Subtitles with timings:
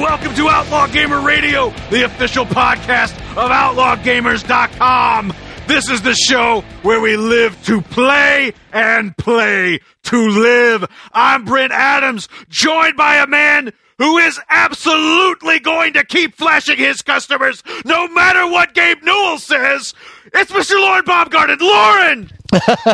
[0.00, 5.34] welcome to Outlaw Gamer Radio, the official podcast of OutlawGamers.com.
[5.66, 10.86] This is the show where we live to play and play to live.
[11.12, 17.02] I'm Brent Adams, joined by a man who is absolutely going to keep flashing his
[17.02, 19.92] customers no matter what Gabe Newell says.
[20.32, 20.80] It's Mr.
[20.80, 21.58] Lauren Baumgarten.
[21.60, 22.30] Lauren!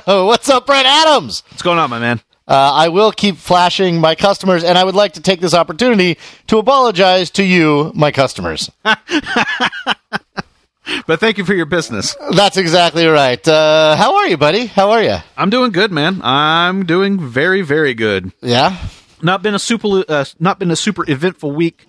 [0.26, 1.44] What's up, Brent Adams?
[1.50, 2.20] What's going on, my man?
[2.48, 6.16] Uh, I will keep flashing my customers, and I would like to take this opportunity
[6.46, 8.70] to apologize to you, my customers.
[11.06, 12.16] But thank you for your business.
[12.32, 13.46] That's exactly right.
[13.46, 14.66] Uh, how are you, buddy?
[14.66, 15.16] How are you?
[15.36, 16.20] I'm doing good, man.
[16.22, 18.32] I'm doing very, very good.
[18.40, 18.76] Yeah.
[19.22, 21.86] Not been a super, uh, not been a super eventful week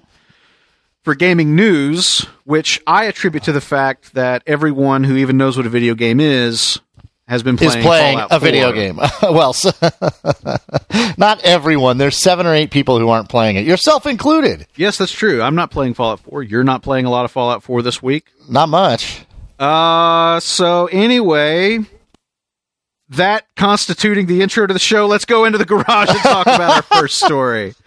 [1.04, 5.66] for gaming news, which I attribute to the fact that everyone who even knows what
[5.66, 6.80] a video game is
[7.28, 8.74] has been playing Is playing Fallout a video 4.
[8.74, 8.98] game.
[9.24, 9.72] well, so,
[11.18, 11.98] not everyone.
[11.98, 14.66] There's seven or eight people who aren't playing it, yourself included.
[14.76, 15.42] Yes, that's true.
[15.42, 16.44] I'm not playing Fallout 4.
[16.44, 18.28] You're not playing a lot of Fallout 4 this week.
[18.50, 19.26] Not much.
[19.60, 21.80] Uh, so anyway,
[23.10, 26.76] that constituting the intro to the show, let's go into the garage and talk about
[26.78, 27.74] our first story.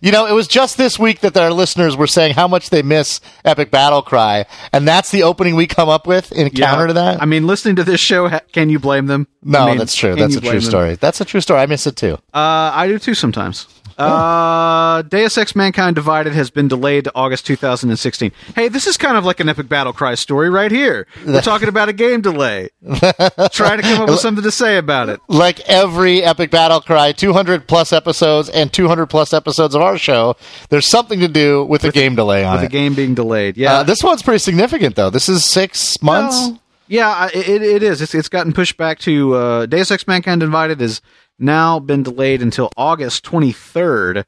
[0.00, 2.82] You know, it was just this week that our listeners were saying how much they
[2.82, 6.92] miss Epic Battle Cry, and that's the opening we come up with in counter to
[6.94, 7.22] that.
[7.22, 9.26] I mean, listening to this show, can you blame them?
[9.42, 10.14] no, I mean, that's true.
[10.14, 10.60] That's a true them?
[10.60, 10.94] story.
[10.96, 11.60] That's a true story.
[11.60, 12.14] I miss it too.
[12.32, 13.66] Uh, I do too sometimes.
[13.98, 18.32] Uh, Deus Ex Mankind Divided has been delayed to August 2016.
[18.54, 21.06] Hey, this is kind of like an epic battle cry story right here.
[21.26, 22.70] We're talking about a game delay.
[22.82, 25.20] Trying to come up with something to say about it.
[25.28, 30.36] like every epic battle cry 200 plus episodes and 200 plus episodes of our show
[30.70, 33.56] there's something to do with, the game delay on With the game being delayed.
[33.56, 33.74] Yeah.
[33.80, 38.02] uh, this one's pretty significant though this is six months Well, yeah, it, it is.
[38.02, 41.00] It's, it's gotten pushed back to uh, Deus Ex Mankind Divided has
[41.38, 44.24] now been delayed until August 23rd,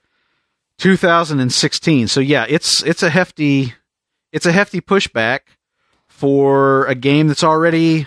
[0.78, 2.08] 2016.
[2.08, 3.74] So yeah, it's it's a hefty
[4.32, 5.40] it's a hefty pushback
[6.08, 8.06] for a game that's already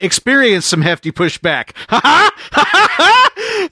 [0.00, 1.70] experienced some hefty pushback.
[1.90, 2.30] ah,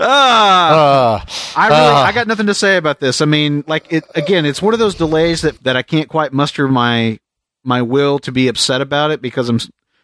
[0.00, 1.24] uh,
[1.56, 2.04] I really, Ah.
[2.04, 3.20] I got nothing to say about this.
[3.20, 4.46] I mean, like it again.
[4.46, 7.18] It's one of those delays that that I can't quite muster my
[7.64, 9.60] my will to be upset about it because I'm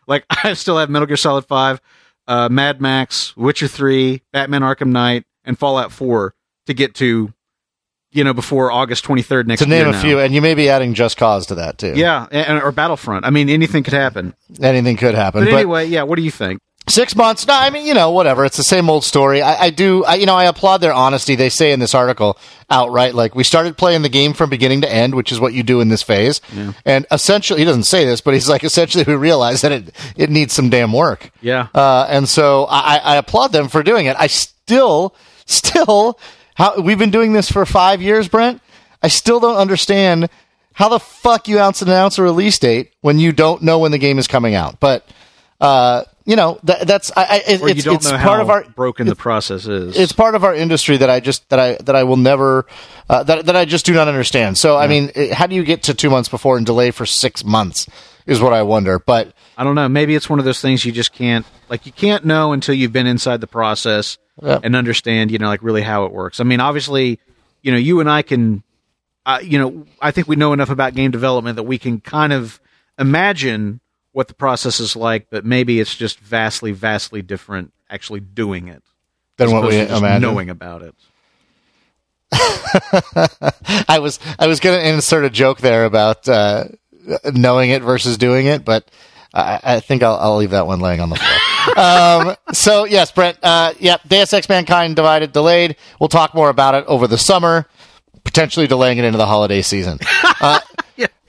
[0.07, 1.81] like I still have Metal Gear Solid Five,
[2.29, 6.35] uh, Mad Max, Witcher Three, Batman Arkham Knight, and Fallout Four
[6.67, 7.33] to get to,
[8.13, 9.67] you know, before August 23rd next year.
[9.67, 10.01] to name year a now.
[10.03, 13.25] few and you may be adding just cause to that too Yeah, and, or Battlefront.
[13.25, 14.35] I mean, anything could happen.
[14.63, 16.03] anything could happen But but anyway, yeah.
[16.05, 16.61] What do you think?
[16.89, 17.47] Six months?
[17.47, 18.45] No, I mean, you know, whatever.
[18.45, 19.43] It's the same old story.
[19.43, 21.35] I, I do, I, you know, I applaud their honesty.
[21.35, 22.39] They say in this article
[22.71, 25.63] outright, like, we started playing the game from beginning to end, which is what you
[25.63, 26.41] do in this phase.
[26.85, 30.31] And essentially, he doesn't say this, but he's like, essentially, we realize that it, it
[30.31, 31.31] needs some damn work.
[31.41, 31.69] Yeah.
[31.75, 34.17] Uh, and so I, I applaud them for doing it.
[34.19, 35.15] I still,
[35.47, 36.19] still,
[36.55, 38.61] how we've been doing this for five years, Brent.
[39.03, 40.29] I still don't understand
[40.73, 43.99] how the fuck you announce announce a release date when you don't know when the
[43.99, 44.81] game is coming out.
[44.81, 45.09] But
[45.61, 48.51] uh, you know that, that's I, I, it, it's, don't it's know part how of
[48.51, 49.97] our broken the process is.
[49.99, 52.67] it's part of our industry that I just that I that I will never
[53.09, 54.59] uh, that that I just do not understand.
[54.59, 57.07] So I mean, it, how do you get to two months before and delay for
[57.07, 57.89] six months
[58.27, 58.99] is what I wonder.
[58.99, 59.89] But I don't know.
[59.89, 62.93] Maybe it's one of those things you just can't like you can't know until you've
[62.93, 64.61] been inside the process Yeah.
[64.63, 66.41] and understand, you know, like really how it works.
[66.41, 67.19] I mean, obviously,
[67.63, 68.63] you know, you and I can
[69.25, 72.35] uh, you know, I think we know enough about game development that we can kind
[72.35, 72.61] of
[72.99, 73.81] imagine
[74.13, 78.83] what the process is like, but maybe it's just vastly vastly different actually doing it
[79.37, 80.23] than what we imagine.
[80.23, 80.95] knowing about it.
[83.89, 86.65] I was I was going to insert a joke there about uh,
[87.33, 88.91] knowing it versus doing it, but
[89.33, 91.79] I, I think I'll, I'll leave that one laying on the floor.
[91.79, 93.39] um, so yes, Brent.
[93.43, 95.77] Uh, yeah, Deus Ex: Mankind Divided delayed.
[96.01, 97.67] We'll talk more about it over the summer,
[98.25, 99.99] potentially delaying it into the holiday season.
[100.41, 100.61] Uh,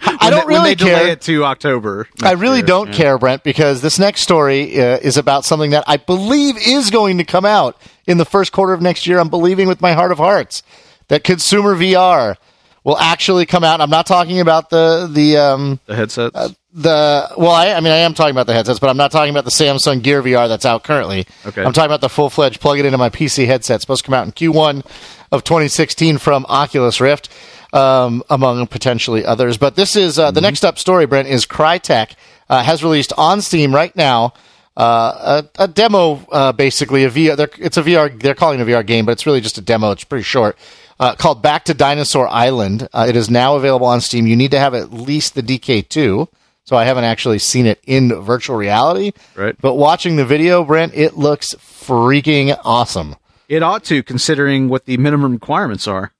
[0.01, 1.07] I don't they, really care.
[1.07, 2.07] it to October.
[2.21, 2.65] I really year.
[2.65, 2.93] don't Yeah.
[2.93, 7.17] care, Brent, because this next story uh, is about something that I believe is going
[7.19, 9.19] to come out in the first quarter of next year.
[9.19, 10.63] I'm believing with my heart of hearts
[11.09, 12.35] that consumer VR
[12.83, 13.81] will actually come out.
[13.81, 16.55] I'm not talking about the the um, The headsets.
[16.73, 19.31] the well, I, I mean, I am talking about the headsets, but I'm not talking
[19.31, 21.27] about the Samsung Gear VR that's out currently.
[21.45, 21.61] Okay.
[21.63, 23.81] I'm talking about the full fledged plug it into my PC headset.
[23.81, 24.85] Supposed to come out in Q1
[25.31, 27.29] of 2016 from Oculus Rift,
[27.73, 29.57] um, among potentially others.
[29.57, 31.05] But this is uh, the next up story.
[31.05, 32.13] Brent is Crytek
[32.49, 34.33] uh, has released on Steam right now.
[34.77, 37.35] Uh, a, a demo, uh, basically a VR.
[37.35, 38.17] they're- It's a VR.
[38.21, 39.91] They're calling it a VR game, but it's really just a demo.
[39.91, 40.57] It's pretty short.
[40.99, 42.87] Uh, called Back to Dinosaur Island.
[42.93, 44.25] Uh, it is now available on Steam.
[44.27, 46.27] You need to have at least the DK2.
[46.65, 49.11] So I haven't actually seen it in virtual reality.
[49.35, 49.55] Right.
[49.59, 53.15] But watching the video, Brent, it looks freaking awesome.
[53.47, 56.11] It ought to, considering what the minimum requirements are.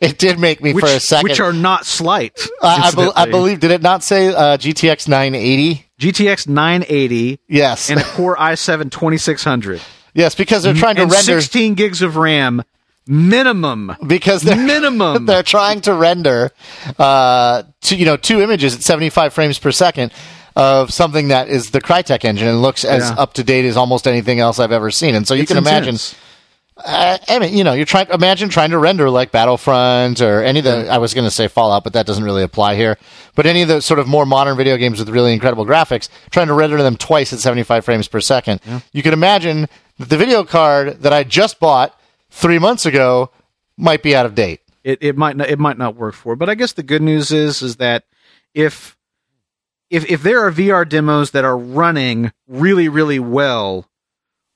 [0.02, 1.24] it did make me which, for a second.
[1.30, 2.40] which are not slight.
[2.62, 5.86] I, I, be- I believe, did it not say uh, GTX 980?
[6.00, 7.90] GTX 980 Yes.
[7.90, 9.82] and a Core i7 2600
[10.14, 11.40] yes, because they're trying to and render.
[11.42, 12.64] 16 gigs of RAM
[13.08, 13.96] minimum.
[14.08, 15.26] because they're Minimum.
[15.28, 16.52] they're trying to render
[17.00, 20.12] uh two you know two images at 75 frames per second
[20.56, 23.16] of something that is the Crytek engine and looks as Yeah.
[23.18, 25.16] up to date as almost anything else I've ever seen.
[25.16, 26.14] And so you It's can imagine intense.
[26.14, 26.18] uh,
[26.78, 30.66] I mean, you know, you're trying imagine trying to render like Battlefront or any of
[30.66, 32.98] the I was going to say Fallout, but that doesn't really apply here.
[33.36, 36.48] But any of the sort of more modern video games with really incredible graphics, trying
[36.48, 38.62] to render them twice at 75 frames per second.
[38.94, 39.68] You can imagine
[40.00, 42.00] that the video card that I just bought
[42.32, 43.30] 3 months ago
[43.78, 44.62] might be out of date.
[44.84, 46.36] it, it might not it might not work for.
[46.36, 48.06] But I guess the good news is is that
[48.54, 48.98] if
[49.90, 53.88] if if there are VR demos that are running really really well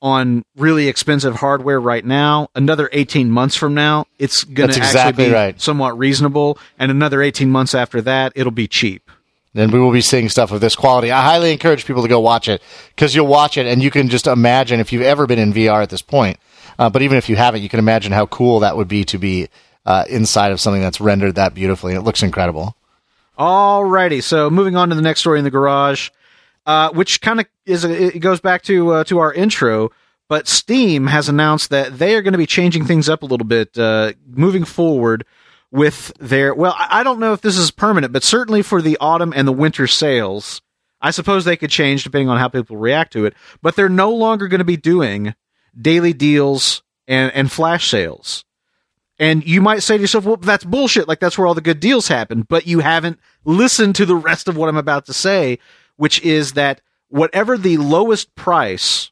[0.01, 4.99] on really expensive hardware right now, another 18 months from now, it's going to exactly
[4.99, 5.61] actually be right.
[5.61, 9.09] somewhat reasonable and another 18 months after that, it'll be cheap.
[9.53, 11.11] then we will be seeing stuff of this quality.
[11.11, 12.61] I highly encourage people to go watch it
[12.95, 15.81] because you'll watch it and you can just imagine if you've ever been in VR
[15.81, 16.39] at this point.
[16.77, 19.17] Uh, but even if you haven't, you can imagine how cool that would be to
[19.17, 19.47] be
[19.85, 21.93] uh, inside of something that's rendered that beautifully.
[21.93, 22.75] It looks incredible.
[23.37, 26.09] Alrighty, so moving on to the next story in the garage,
[26.65, 29.91] uh, which kind of is a, it goes back to uh, to our intro.
[30.27, 33.45] But Steam has announced that they are going to be changing things up a little
[33.45, 35.23] bit uh, moving forward
[35.69, 36.53] with their.
[36.55, 39.53] Well, I don't know if this is permanent, but certainly for the autumn and the
[39.53, 40.61] winter sales,
[40.99, 43.35] I suppose they could change depending on how people react to it.
[43.61, 45.35] But they're no longer going to be doing
[45.79, 48.45] daily deals and and flash sales.
[49.17, 51.07] And you might say to yourself, well, that's bullshit.
[51.07, 52.41] Like, that's where all the good deals happen.
[52.41, 55.59] But you haven't listened to the rest of what I'm about to say,
[55.97, 59.11] which is that whatever the lowest price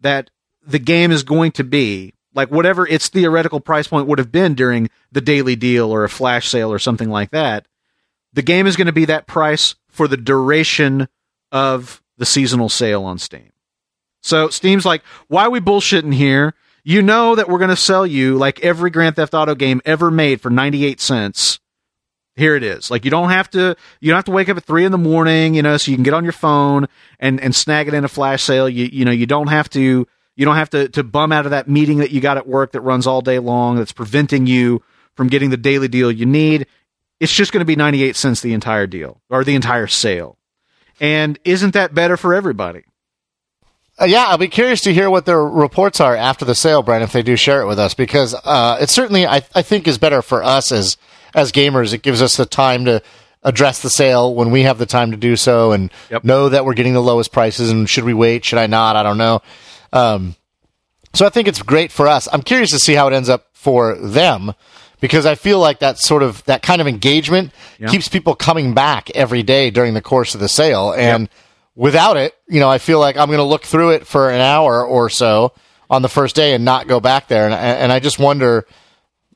[0.00, 0.30] that
[0.64, 4.54] the game is going to be, like whatever its theoretical price point would have been
[4.54, 7.66] during the daily deal or a flash sale or something like that,
[8.32, 11.08] the game is going to be that price for the duration
[11.50, 13.52] of the seasonal sale on Steam.
[14.22, 16.54] So Steam's like, why are we bullshitting here?
[16.84, 20.10] You know that we're going to sell you like every Grand Theft Auto game ever
[20.10, 21.60] made for 98 cents.
[22.34, 22.90] Here it is.
[22.90, 24.98] Like you don't have to you don't have to wake up at three in the
[24.98, 26.86] morning, you know, so you can get on your phone
[27.20, 28.68] and and snag it in a flash sale.
[28.68, 31.50] You you know you don't have to you don't have to to bum out of
[31.50, 34.82] that meeting that you got at work that runs all day long that's preventing you
[35.14, 36.66] from getting the daily deal you need.
[37.20, 40.38] It's just going to be 98 cents the entire deal or the entire sale.
[41.00, 42.84] And isn't that better for everybody?
[44.00, 47.02] Uh, yeah, I'll be curious to hear what their reports are after the sale, Brian,
[47.02, 49.98] if they do share it with us, because uh, it certainly, I, I think, is
[49.98, 50.96] better for us as
[51.34, 51.92] as gamers.
[51.92, 53.02] It gives us the time to
[53.42, 56.24] address the sale when we have the time to do so, and Yep.
[56.24, 57.70] know that we're getting the lowest prices.
[57.70, 58.44] And should we wait?
[58.44, 58.94] Should I not?
[58.96, 59.42] I don't know.
[59.92, 60.36] Um,
[61.14, 62.28] so I think it's great for us.
[62.32, 64.52] I'm curious to see how it ends up for them
[65.00, 67.50] because I feel like that sort of that kind of engagement
[67.90, 70.92] keeps people coming back every day during the course of the sale.
[70.96, 71.28] And
[71.74, 74.40] without it, you know, I feel like I'm going to look through it for an
[74.40, 75.52] hour or so
[75.90, 77.44] on the first day and not go back there.
[77.46, 78.66] And and I just wonder,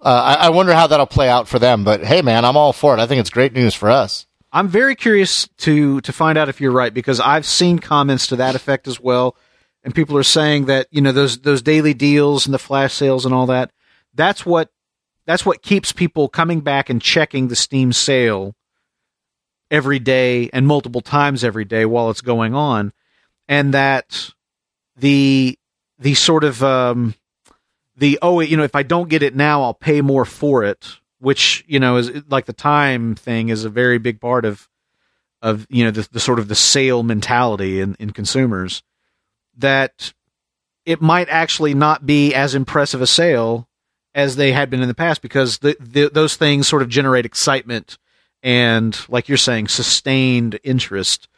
[0.07, 1.83] uh, I, I wonder how that'll play out for them.
[1.83, 3.01] But hey, man, I'm all for it.
[3.01, 4.27] I think it's great news for us.
[4.53, 8.37] I'm very curious to to find out if you're right because I've seen comments to
[8.37, 9.37] that effect as well,
[9.83, 13.27] and people are saying that you know those those daily deals and the flash sales
[13.27, 13.73] and all that.
[14.15, 14.71] That's what
[15.27, 18.55] that's what keeps people coming back and checking the Steam sale
[19.73, 22.93] every day and multiple times every day while it's going on,
[23.49, 24.31] and that
[24.97, 25.59] the
[25.99, 27.17] the sort of um,
[27.97, 30.97] the oh you know if I don't get it now I'll pay more for it,
[31.19, 34.69] which you know is like the time thing is a very big part of
[35.43, 38.83] of you know the, the sort of the sale mentality in, in consumers
[39.57, 40.13] that
[40.85, 43.69] it might actually not be as impressive a sale
[44.15, 47.27] as they had been in the past because the, the, those things sort of generate
[47.27, 47.99] excitement
[48.43, 51.29] and like you're saying sustained interest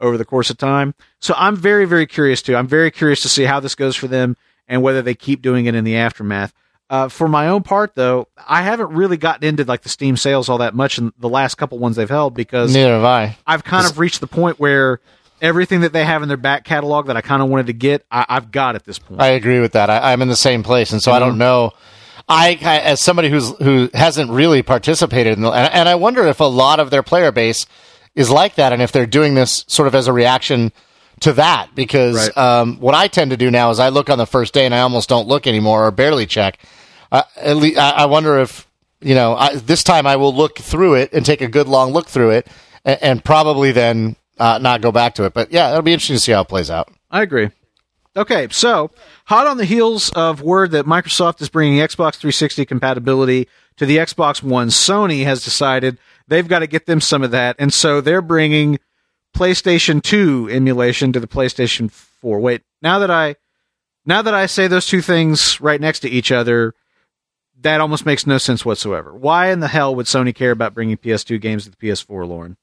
[0.00, 0.94] over the course of time.
[1.20, 2.56] So i'm very very curious too.
[2.56, 4.36] I'm very curious to see how this goes for them
[4.68, 6.52] and whether they keep doing it in the aftermath
[6.90, 10.48] uh, for my own part though i haven't really gotten into like the steam sales
[10.48, 13.36] all that much in the last couple ones they've held because Neither have I.
[13.46, 15.00] I've kind of reached the point where
[15.40, 18.04] everything that they have in their back catalog that I kind of wanted to get,
[18.10, 19.20] I, I've got at this point.
[19.20, 19.90] I agree with that.
[19.90, 21.72] I, I'm in the same place, and so I don't know.
[22.28, 26.26] I, I as somebody who's who hasn't really participated in, the, and, and I wonder
[26.26, 27.66] if a lot of their player base
[28.14, 30.72] is like that, and if they're doing this sort of as a reaction
[31.20, 31.74] to that.
[31.74, 32.36] Because Right.
[32.36, 34.74] um, what I tend to do now is I look on the first day, and
[34.74, 36.58] I almost don't look anymore or barely check.
[37.10, 38.66] Uh, at least I, I wonder if
[39.00, 41.92] you know I, this time I will look through it and take a good long
[41.92, 42.46] look through it,
[42.84, 45.34] and, and probably then uh, not go back to it.
[45.34, 46.90] But yeah, it'll be interesting to see how it plays out.
[47.10, 47.50] I agree.
[48.16, 48.90] Okay, so
[49.26, 53.98] hot on the heels of word that Microsoft is bringing Xbox 360 compatibility to the
[53.98, 58.00] Xbox One, Sony has decided they've got to get them some of that, and so
[58.00, 58.80] they're bringing
[59.36, 62.40] PlayStation 2 emulation to the PlayStation 4.
[62.40, 63.36] Wait, now that I
[64.04, 66.74] now that I say those two things right next to each other,
[67.60, 69.14] that almost makes no sense whatsoever.
[69.14, 72.56] Why in the hell would Sony care about bringing PS2 games to the PS4, Lauren?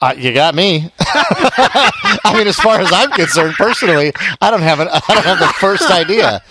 [0.00, 0.92] Uh, you got me.
[1.00, 5.40] I mean, as far as I'm concerned, personally, I don't have an, I don't have
[5.40, 6.42] the first idea.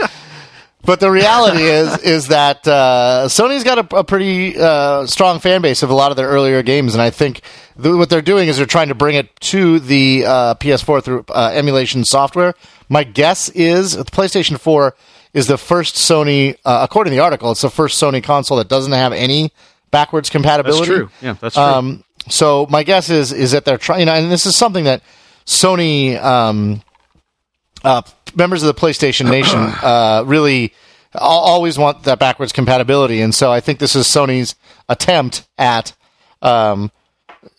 [0.88, 5.62] But the reality is, is that uh, Sony's got a, a pretty uh, strong fan
[5.62, 7.41] base of a lot of their earlier games, and I think
[7.79, 11.25] th- what they're doing is they're trying to bring it to the uh, PS4 through
[11.27, 12.53] uh, emulation software.
[12.88, 14.96] My guess is the PlayStation 4
[15.34, 18.70] is the first Sony, uh, according to the article, it's the first Sony console that
[18.70, 19.51] doesn't have any
[19.91, 20.79] backwards compatibility.
[20.79, 21.10] That's true.
[21.22, 21.63] Yeah, that's true.
[21.63, 25.01] Um, so my guess is is that they're trying, and this is something that
[25.46, 26.82] Sony um,
[27.84, 28.03] uh,
[28.38, 30.74] members of the PlayStation Nation uh, really
[31.15, 34.56] always want that backwards compatibility, and so I think this is Sony's
[34.88, 35.94] attempt at
[36.41, 36.91] um,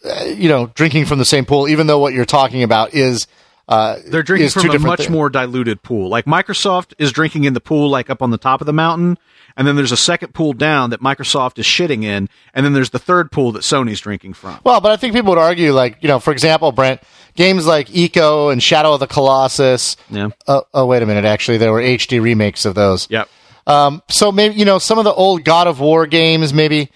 [0.04, 3.26] uh, you know drinking from the same pool, even though what you're talking about is.
[3.70, 6.08] Uh, They're drinking is from a much thi- more diluted pool.
[6.08, 9.18] Like Microsoft is drinking in the pool, like up on the top of the mountain,
[9.58, 12.88] and then there's a second pool down that Microsoft is shitting in, and then there's
[12.90, 14.58] the third pool that Sony's drinking from.
[14.64, 17.02] Well, but I think people would argue, like you know, for example, Brent,
[17.34, 19.96] games like Ico and Shadow of the Colossus.
[20.08, 20.28] Yeah.
[20.46, 21.26] Oh, oh wait a minute.
[21.26, 23.06] Actually, there were HD remakes of those.
[23.10, 23.28] Yep.
[23.66, 26.90] Um, so maybe you know some of the old God of War games, maybe.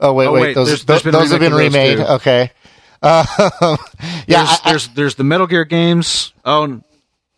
[0.00, 2.26] Oh wait, Oh, wait, wait, those there's- there's been those have been remake of those,
[2.26, 2.46] remade.
[2.46, 2.50] Okay.
[3.02, 3.24] Uh,
[4.26, 6.32] yeah, There's, I- I- there's there's the Metal Gear games.
[6.44, 6.80] Oh,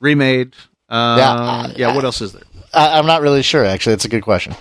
[0.00, 0.54] remade.
[0.88, 1.88] Uh, Yeah, yeah.
[1.90, 2.42] I- What else is there?
[2.75, 3.64] I, I'm not really sure.
[3.64, 4.54] Actually, it's a good question.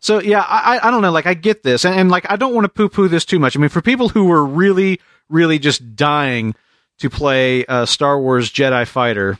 [0.00, 1.12] So yeah, I I- I don't know.
[1.12, 3.38] Like I get this, and, and like I don't want to poo poo this too
[3.38, 3.56] much.
[3.56, 6.54] I mean, for people who were really really just dying
[6.98, 9.38] to play uh, Star Wars Jedi Fighter,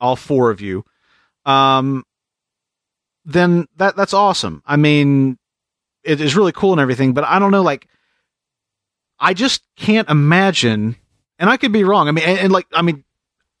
[0.00, 0.84] all four of you,
[1.44, 2.04] um,
[3.24, 4.62] then that that's awesome.
[4.66, 5.38] I mean,
[6.04, 7.62] it is really cool and everything, but I don't know.
[7.62, 7.86] Like,
[9.18, 10.96] I just can't imagine,
[11.38, 12.08] and I could be wrong.
[12.08, 13.04] I mean, and, and like I mean.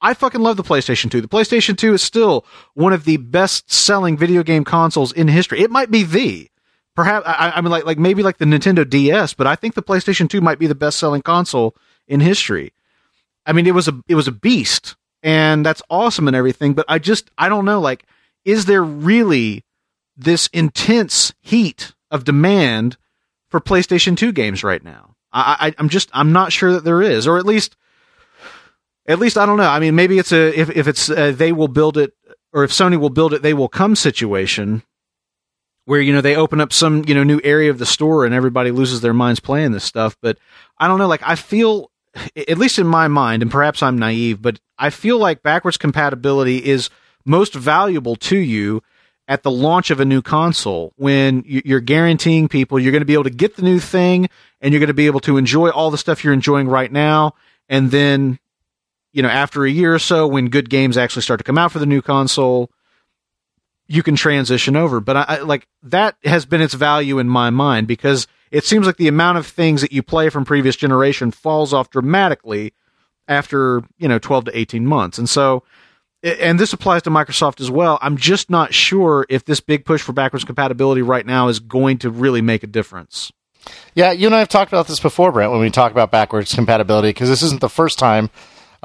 [0.06, 1.20] I fucking love the PlayStation 2.
[1.20, 5.60] The PlayStation 2 is still one of the best selling video game consoles in history.
[5.60, 6.48] It might be the
[6.94, 9.82] perhaps I, I mean like like maybe like the Nintendo DS, but I think the
[9.82, 11.74] PlayStation 2 might be the best selling console
[12.06, 12.72] in history.
[13.46, 14.94] I mean, it was a it was a beast,
[15.24, 16.74] and that's awesome and everything.
[16.74, 17.80] But I just I don't know.
[17.80, 18.04] Like,
[18.44, 19.64] is there really
[20.16, 22.96] this intense heat of demand
[23.48, 25.16] for PlayStation 2 games right now?
[25.32, 27.76] I, I I'm just I'm not sure that there is, or at least
[29.08, 29.68] at least I don't know.
[29.68, 32.14] I mean, maybe it's a if if it's uh, they will build it,
[32.52, 34.82] or if Sony will build it, they will come situation
[35.84, 38.34] where you know they open up some you know new area of the store and
[38.34, 40.16] everybody loses their minds playing this stuff.
[40.20, 40.38] But
[40.78, 41.06] I don't know.
[41.06, 41.90] Like I feel,
[42.36, 46.64] at least in my mind, and perhaps I'm naive, but I feel like backwards compatibility
[46.64, 46.90] is
[47.24, 48.82] most valuable to you
[49.28, 53.14] at the launch of a new console when you're guaranteeing people you're going to be
[53.14, 54.28] able to get the new thing
[54.60, 57.34] and you're going to be able to enjoy all the stuff you're enjoying right now
[57.68, 58.38] and then
[59.16, 61.72] you know after a year or so when good games actually start to come out
[61.72, 62.70] for the new console
[63.88, 67.48] you can transition over but I, I like that has been its value in my
[67.48, 71.30] mind because it seems like the amount of things that you play from previous generation
[71.30, 72.74] falls off dramatically
[73.26, 75.62] after you know 12 to 18 months and so
[76.22, 77.98] and this applies to Microsoft as well.
[78.02, 81.98] I'm just not sure if this big push for backwards compatibility right now is going
[81.98, 83.30] to really make a difference.
[83.94, 86.52] Yeah, you and I have talked about this before, Brent, when we talk about backwards
[86.54, 88.30] compatibility, because this isn't the first time.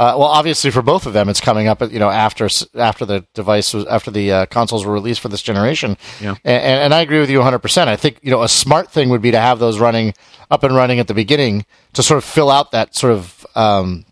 [0.01, 1.79] Uh, well, obviously for both of them, it's coming up.
[1.81, 5.43] You know, after after the device was after the uh, consoles were released for this
[5.43, 5.95] generation.
[6.19, 6.35] Yeah.
[6.43, 7.59] and, and I agree with you 100.
[7.59, 10.15] percent I think you know a smart thing would be to have those running
[10.49, 14.03] up and running at the beginning to sort of fill out that sort of um,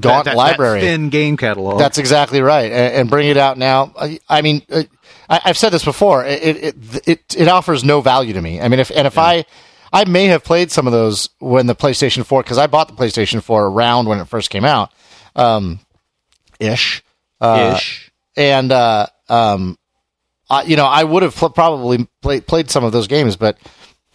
[0.00, 0.80] gaunt That- that- library.
[0.80, 1.78] that thin game catalog.
[1.78, 3.92] That's exactly right, and, and bring it out now.
[4.00, 4.84] I, I mean, uh,
[5.28, 6.24] I, I've said this before.
[6.24, 6.76] It, it
[7.06, 8.58] it it offers no value to me.
[8.62, 9.44] I mean, if and if I
[9.92, 12.94] I may have played some of those when the PlayStation Four because I bought the
[12.94, 14.92] PlayStation Four around when it first came out,
[15.36, 15.78] um,
[16.58, 17.04] ish,
[17.40, 18.10] uh, ish.
[18.36, 19.78] and uh, um,
[20.50, 23.58] I, you know, I would have pl- probably played played some of those games, but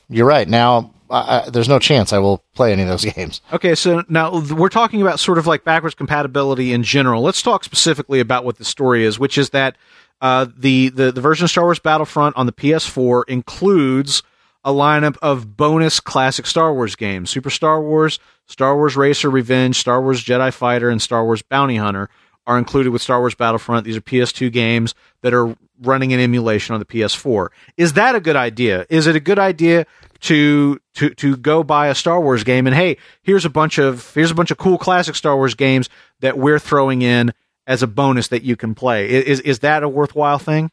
[0.09, 0.47] you're right.
[0.47, 3.41] Now, I, I, there's no chance I will play any of those games.
[3.53, 7.21] Okay, so now we're talking about sort of like backwards compatibility in general.
[7.21, 9.75] Let's talk specifically about what the story is, which is that
[10.21, 14.23] uh, the, the the version of Star Wars Battlefront on the PS4 includes
[14.63, 18.19] a lineup of bonus classic Star Wars games: Super Star Wars,
[18.51, 22.09] Star Wars Racer Revenge, Star Wars Jedi Fighter, and Star Wars Bounty Hunter
[22.45, 23.85] are included with Star Wars Battlefront.
[23.85, 27.47] These are PS2 games that are running in emulation on the PS4.
[27.77, 28.85] Is that a good idea?
[28.89, 29.85] Is it a good idea
[30.21, 34.13] to to to go buy a Star Wars game and hey, here's a bunch of
[34.13, 35.89] here's a bunch of cool classic Star Wars games
[36.19, 37.33] that we're throwing in
[37.67, 39.09] as a bonus that you can play.
[39.09, 40.69] Is is that a worthwhile thing?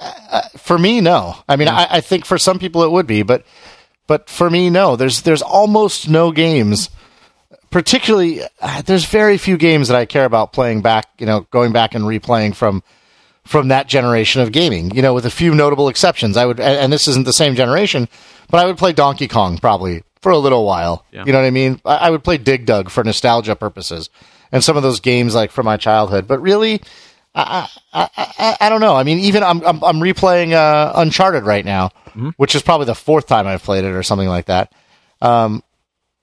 [0.00, 1.36] Uh, for me, no.
[1.48, 3.44] I mean, I, I think for some people it would be, but
[4.12, 4.94] but for me, no.
[4.94, 6.90] There's there's almost no games.
[7.70, 11.06] Particularly, uh, there's very few games that I care about playing back.
[11.16, 12.82] You know, going back and replaying from
[13.46, 14.90] from that generation of gaming.
[14.94, 16.36] You know, with a few notable exceptions.
[16.36, 18.06] I would, and, and this isn't the same generation,
[18.50, 21.06] but I would play Donkey Kong probably for a little while.
[21.10, 21.24] Yeah.
[21.24, 21.80] You know what I mean?
[21.86, 24.10] I, I would play Dig Dug for nostalgia purposes,
[24.52, 26.26] and some of those games like from my childhood.
[26.26, 26.82] But really,
[27.34, 28.94] I, I, I, I don't know.
[28.94, 31.90] I mean, even I'm I'm, I'm replaying uh, Uncharted right now,
[32.36, 34.72] which is probably the fourth time I've played it or something like that.
[35.20, 35.62] Um,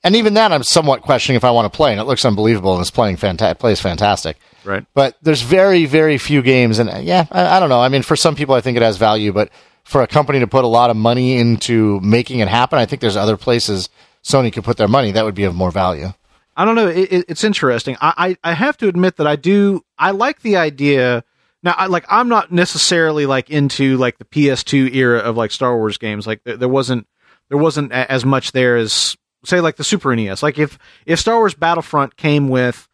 [0.04, 1.92] and even that, I'm somewhat questioning if I want to play.
[1.92, 4.38] And it looks unbelievable, and it's playing fanta- plays fantastic.
[4.64, 4.86] Right.
[4.94, 7.82] But there's very very few games, and uh, yeah, I, I don't know.
[7.82, 9.50] I mean, for some people, I think it has value, but
[9.84, 13.02] for a company to put a lot of money into making it happen, I think
[13.02, 13.90] there's other places
[14.24, 16.14] Sony could put their money that would be of more value.
[16.60, 16.90] I don't know.
[16.90, 17.96] It, it, it's interesting.
[18.02, 19.82] I, I I have to admit that I do.
[19.98, 21.24] I like the idea.
[21.64, 22.04] Now, I like.
[22.10, 26.28] I'm not necessarily like into like the PS2 era of like Star Wars games.
[26.28, 27.08] Like there, there wasn't
[27.48, 30.44] there wasn't a, as much there as say like the Super NES.
[30.44, 32.90] Like if if Star Wars Battlefront came with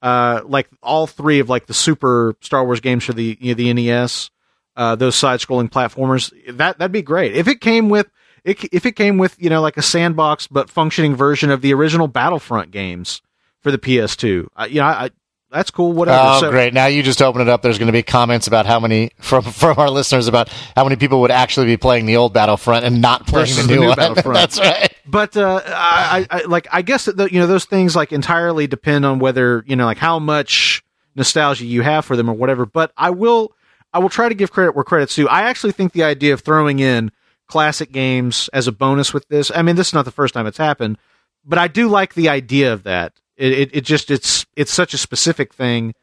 [0.00, 3.54] uh like all three of like the Super Star Wars games for the you know,
[3.54, 4.30] the NES,
[4.76, 7.36] uh those side scrolling platformers, that that'd be great.
[7.36, 8.06] If it came with
[8.44, 11.72] it, if it came with you know like a sandbox but functioning version of the
[11.74, 13.22] original Battlefront games
[13.60, 15.10] for the PS2, uh, you know, I,
[15.50, 15.92] that's cool.
[15.92, 16.18] Whatever.
[16.22, 16.72] Oh, So- great!
[16.72, 17.60] Now you just open it up.
[17.62, 20.96] There's going to be comments about how many from from our listeners about how many
[20.96, 23.86] people would actually be playing the old Battlefront and not playing the the new, new
[23.88, 23.96] one.
[23.96, 24.34] Battlefront.
[24.34, 24.94] That's right.
[25.06, 28.12] but uh, I, I I- like I guess that the, you know those things like
[28.12, 30.82] entirely depend on whether you know like how much
[31.16, 32.64] nostalgia you have for them or whatever.
[32.64, 33.52] But I will
[33.92, 35.26] I will try to give credit where credit's due.
[35.28, 37.10] I actually think the idea of throwing in
[37.50, 39.50] classic games as a bonus with this.
[39.54, 40.98] I mean, this is not the first time it's happened,
[41.44, 43.12] but I do like the idea of that.
[43.36, 45.94] It it, it just it's it's such a specific thing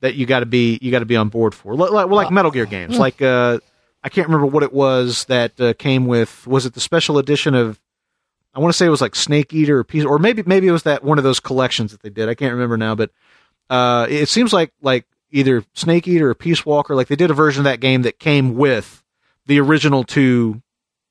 [0.00, 1.74] that you got to be you got to be on board for.
[1.76, 3.58] Like, well, like Metal Gear games, like uh,
[4.02, 6.46] I can't remember what it was that uh, came with.
[6.46, 7.80] Was it the special edition of?
[8.54, 10.72] I want to say it was like Snake Eater or Peace, or maybe maybe it
[10.72, 12.28] was that one of those collections that they did.
[12.28, 13.10] I can't remember now, but
[13.68, 17.34] uh, it seems like like either Snake Eater or Peace Walker, like they did a
[17.34, 19.02] version of that game that came with
[19.46, 20.62] the original two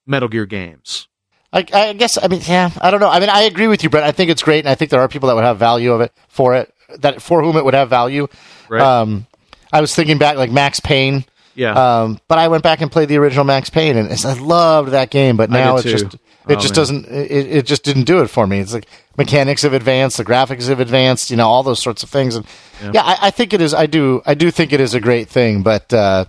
[0.05, 1.07] Metal Gear games.
[1.51, 2.17] I, I guess.
[2.21, 2.71] I mean, yeah.
[2.81, 3.09] I don't know.
[3.09, 4.03] I mean, I agree with you, Brett.
[4.03, 6.01] I think it's great, and I think there are people that would have value of
[6.01, 8.27] it for it that for whom it would have value.
[8.69, 8.81] Right.
[8.81, 9.27] Um,
[9.71, 11.25] I was thinking back like Max Payne.
[11.55, 12.01] Yeah.
[12.01, 15.11] Um, but I went back and played the original Max Payne, and I loved that
[15.11, 15.37] game.
[15.37, 16.73] But now it's just it Oh, just man.
[16.75, 18.59] doesn't it, it just didn't do it for me.
[18.59, 18.87] It's like
[19.17, 22.35] mechanics have advanced, the graphics have advanced, you know, all those sorts of things.
[22.35, 22.45] And
[22.91, 23.73] yeah, I, I think it is.
[23.73, 24.21] I do.
[24.25, 25.93] I do think it is a great thing, but.
[25.93, 26.25] Uh,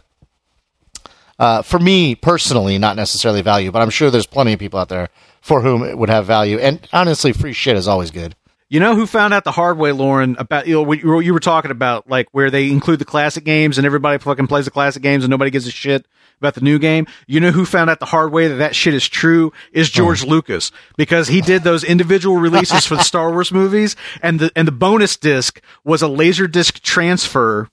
[1.38, 4.88] uh, for me personally, not necessarily value, but I'm sure there's plenty of people out
[4.88, 5.08] there
[5.40, 6.58] for whom it would have value.
[6.58, 8.34] And honestly, free shit is always good.
[8.70, 11.38] You know who found out the hard way, Lauren, about you know what you were-
[11.40, 15.02] talking about, like where they include the classic games and everybody fucking plays the classic
[15.02, 16.06] games and nobody gives a shit
[16.40, 17.06] about the new game.
[17.26, 20.24] You know who found out the hard way that that shit is true is George
[20.24, 24.66] Lucas because he did those individual releases for the Star Wars movies, and the and
[24.66, 27.68] the bonus disc was a laser disc transfer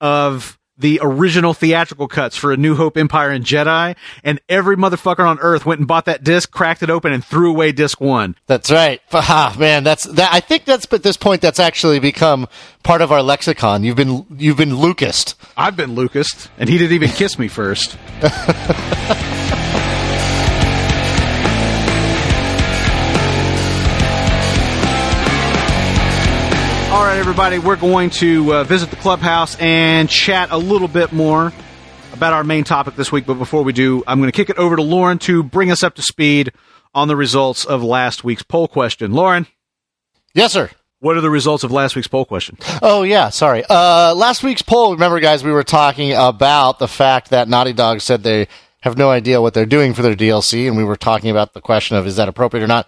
[0.00, 5.26] of the original theatrical cuts for A New Hope, Empire, and Jedi, and every motherfucker
[5.26, 8.36] on Earth went and bought that disc, cracked it open, and threw away disc one.
[8.46, 9.00] That's right.
[9.28, 10.32] Ah, man, that's that.
[10.32, 12.46] I think that's at this point that's actually become
[12.84, 13.82] part of our lexicon.
[13.82, 15.34] You've been you've been Lucased.
[15.56, 17.96] I've been Lucas, and he didn't even kiss me first.
[27.16, 31.50] right, everybody, we're going to uh, visit the clubhouse and chat a little bit more
[32.12, 33.24] about our main topic this week.
[33.24, 35.82] But before we do, I'm going to kick it over to Lauren to bring us
[35.82, 36.52] up to speed
[36.94, 39.12] on the results of last week's poll question.
[39.12, 39.46] Lauren,
[40.34, 40.70] Yes, sir.
[41.00, 42.58] what are the results of last week's poll question?
[42.82, 43.64] Oh yeah, sorry.
[43.66, 44.92] Uh, last week's poll.
[44.92, 48.46] Remember, guys, we were talking about the fact that Naughty Dog said they
[48.80, 51.62] have no idea what they're doing for their DLC, and we were talking about the
[51.62, 52.86] question of is that appropriate or not.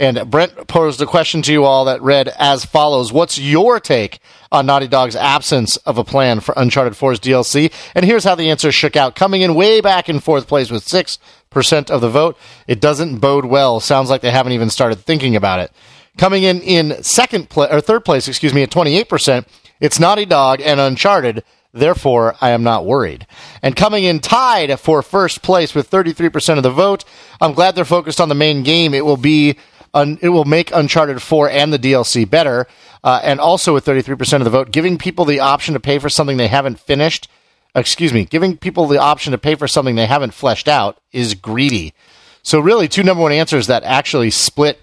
[0.00, 4.18] And Brent posed a question to you all that read as follows: What's your take
[4.50, 7.70] on Naughty Dog's absence of a plan for Uncharted 4's DLC?
[7.94, 10.88] And here's how the answer shook out: coming in way back in fourth place with
[10.88, 11.18] six
[11.50, 12.38] percent of the vote.
[12.66, 13.78] It doesn't bode well.
[13.78, 15.70] Sounds like they haven't even started thinking about it.
[16.16, 19.46] Coming in in second place or third place, excuse me, at 28%,
[19.80, 21.44] it's Naughty Dog and Uncharted.
[21.72, 23.26] Therefore, I am not worried.
[23.62, 27.04] And coming in tied for first place with 33% of the vote,
[27.40, 28.92] I'm glad they're focused on the main game.
[28.92, 29.56] It will be
[29.94, 32.66] un, it will make Uncharted 4 and the DLC better.
[33.02, 36.10] Uh, and also with 33% of the vote, giving people the option to pay for
[36.10, 37.28] something they haven't finished,
[37.74, 41.34] excuse me, giving people the option to pay for something they haven't fleshed out is
[41.34, 41.94] greedy.
[42.42, 44.80] So really, two number one answers that actually split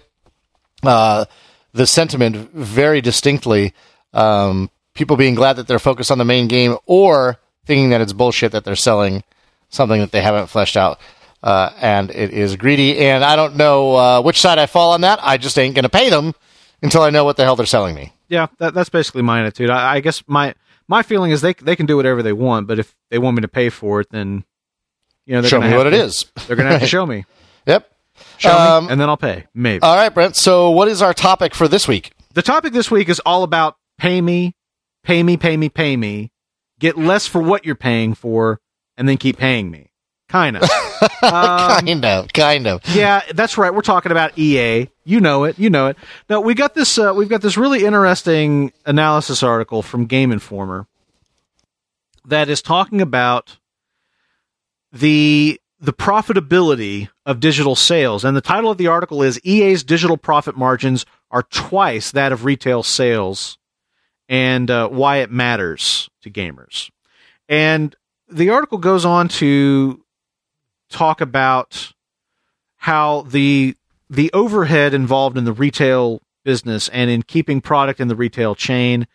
[0.82, 1.26] uh,
[1.72, 3.74] the sentiment very distinctly.
[4.12, 8.12] Um, people being glad that they're focused on the main game, or thinking that it's
[8.12, 9.22] bullshit that they're selling
[9.68, 10.98] something that they haven't fleshed out.
[11.42, 15.02] Uh, and it is greedy, and I don't know uh, which side I fall on
[15.02, 15.20] that.
[15.22, 16.34] I just ain't going to pay them
[16.82, 18.12] until I know what the hell they're selling me.
[18.28, 19.70] Yeah, that, that's basically my attitude.
[19.70, 20.54] I, I guess my
[20.88, 23.42] my feeling is they they can do whatever they want, but if they want me
[23.42, 24.44] to pay for it, then
[25.26, 26.26] you know Show me what to, it is.
[26.46, 27.24] They're going to have to show me,
[27.66, 27.88] Yep.
[28.38, 29.46] show Um, me, and then I'll pay.
[29.54, 29.80] Maybe.
[29.82, 30.34] All right, Brent.
[30.34, 32.12] So, what is our topic for this week?
[32.34, 34.54] the topic this week is all about pay me,
[35.04, 36.30] pay me, pay me, pay me.
[36.80, 38.60] Get less for what you're paying for,
[38.96, 39.90] and then keep paying me.
[40.28, 40.68] Kind of.
[41.22, 42.82] um, kind of, kind of.
[42.88, 43.72] yeah, that's right.
[43.74, 44.88] We're talking about EA.
[45.04, 45.58] You know it.
[45.58, 45.96] You know it.
[46.28, 46.98] Now we got this.
[46.98, 50.86] Uh, we've got this really interesting analysis article from Game Informer
[52.26, 53.58] that is talking about
[54.92, 60.16] the the profitability of digital sales, and the title of the article is EA's digital
[60.16, 63.58] profit margins are twice that of retail sales,
[64.28, 66.90] and uh, why it matters to gamers.
[67.48, 67.94] And
[68.30, 70.04] the article goes on to
[70.90, 71.92] talk about
[72.76, 73.76] how the
[74.10, 79.06] the overhead involved in the retail business and in keeping product in the retail chain.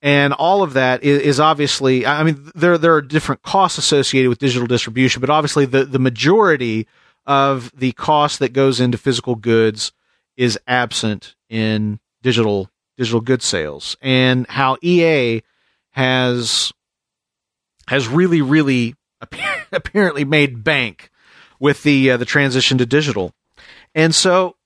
[0.00, 4.28] And all of that is, is obviously i mean there there are different costs associated
[4.28, 6.86] with digital distribution but obviously the the majority
[7.26, 9.92] of the cost that goes into physical goods
[10.36, 13.96] is absent in digital digital goods sales.
[14.02, 15.42] And how EA
[15.90, 16.72] has
[17.88, 18.94] has really really
[19.72, 21.10] apparently made bank
[21.58, 23.32] with the uh, the transition to digital.
[23.94, 24.56] And so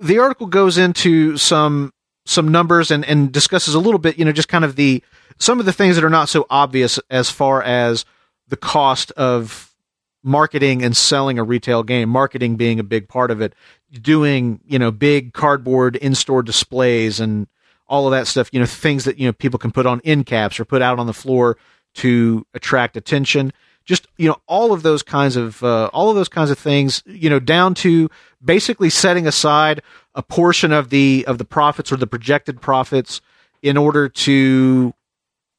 [0.00, 1.92] the article goes into some
[2.26, 5.02] some numbers and and discusses a little bit, you know, just kind of the
[5.38, 8.04] some of the things that are not so obvious as far as
[8.48, 9.74] the cost of
[10.22, 13.54] marketing and selling a retail game, marketing being a big part of it,
[13.92, 17.46] doing, you know, big cardboard in-store displays and
[17.86, 20.26] all of that stuff, you know, things that, you know, people can put on end
[20.26, 21.56] caps or put out on the floor
[21.94, 23.52] to attract attention
[23.88, 27.02] just you know all of those kinds of uh, all of those kinds of things
[27.06, 28.10] you know down to
[28.44, 29.82] basically setting aside
[30.14, 33.22] a portion of the of the profits or the projected profits
[33.62, 34.92] in order to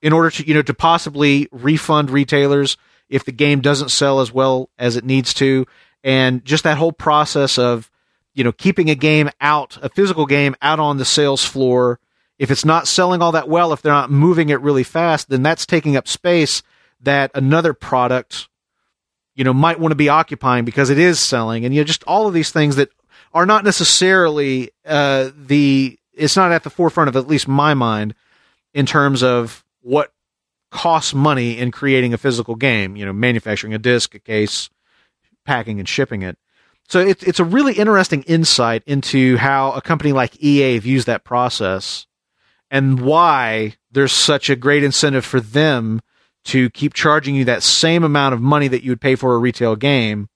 [0.04, 2.78] in order to you know to possibly refund retailers
[3.10, 5.65] if the game doesn't sell as well as it needs to.
[6.04, 7.89] And just that whole process of
[8.36, 12.00] you know keeping a game out a physical game out on the sales floor
[12.38, 15.42] if it's not selling all that well if they're not moving it really fast then
[15.42, 16.62] that's taking up space
[17.02, 18.48] that another product
[19.36, 21.66] you know might want to be occupying because it is selling.
[21.66, 22.90] And you know just all of these things that
[23.34, 28.16] are not necessarily uh, the it's not at the forefront of at least my mind
[28.74, 30.14] in terms of what
[30.72, 34.70] costs money in creating a physical game you know manufacturing a disc a case
[35.46, 36.38] packing and shipping it.
[36.90, 41.24] So it's it's a really interesting insight into how a company like EA views that
[41.24, 42.08] process
[42.70, 46.02] and why there's such a great incentive for them
[46.50, 49.38] to keep charging you that same amount of money that you would pay for a
[49.38, 50.30] retail game,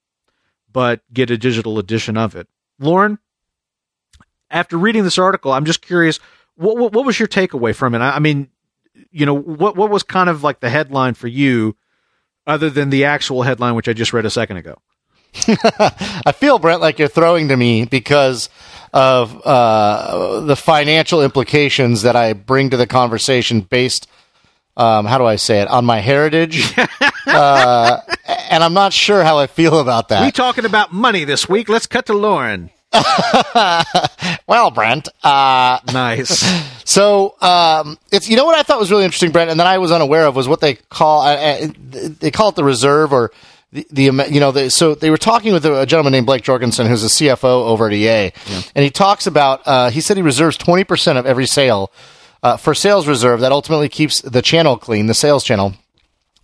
[0.72, 2.48] but get a digital edition of it.
[2.80, 3.18] Lauren,
[4.52, 6.20] after reading this article, I'm just curious,
[6.56, 8.00] what what, what was your takeaway from it?
[8.00, 8.50] I, I, mean,
[9.12, 11.76] you know, what what was kind of like the headline for you,
[12.46, 14.80] other than the actual headline which I just read a second ago?
[15.48, 18.50] I feel Brent like you're throwing to me because
[18.94, 24.08] of uh, the financial implications that I bring to the conversation based
[24.76, 26.74] um, how do I say it on my heritage,
[27.28, 28.00] uh,
[28.50, 30.26] and I'm not sure how I feel about that.
[30.26, 31.70] We talking about money this week.
[31.70, 32.72] Let's cut to Lauren.
[34.48, 35.10] well, Brent.
[35.24, 36.44] Uh, nice.
[36.86, 39.78] So um, it's you know what I thought was really interesting, Brent, and that I
[39.78, 43.32] was unaware of was what they call uh, they call it the reserve or
[43.72, 46.86] the, the you know the, so they were talking with a gentleman named Blake Jorgensen
[46.86, 48.32] who's a CFO over at EA, yeah.
[48.76, 51.90] and he talks about uh, he said he reserves twenty percent of every sale
[52.44, 55.74] uh, for sales reserve that ultimately keeps the channel clean, the sales channel,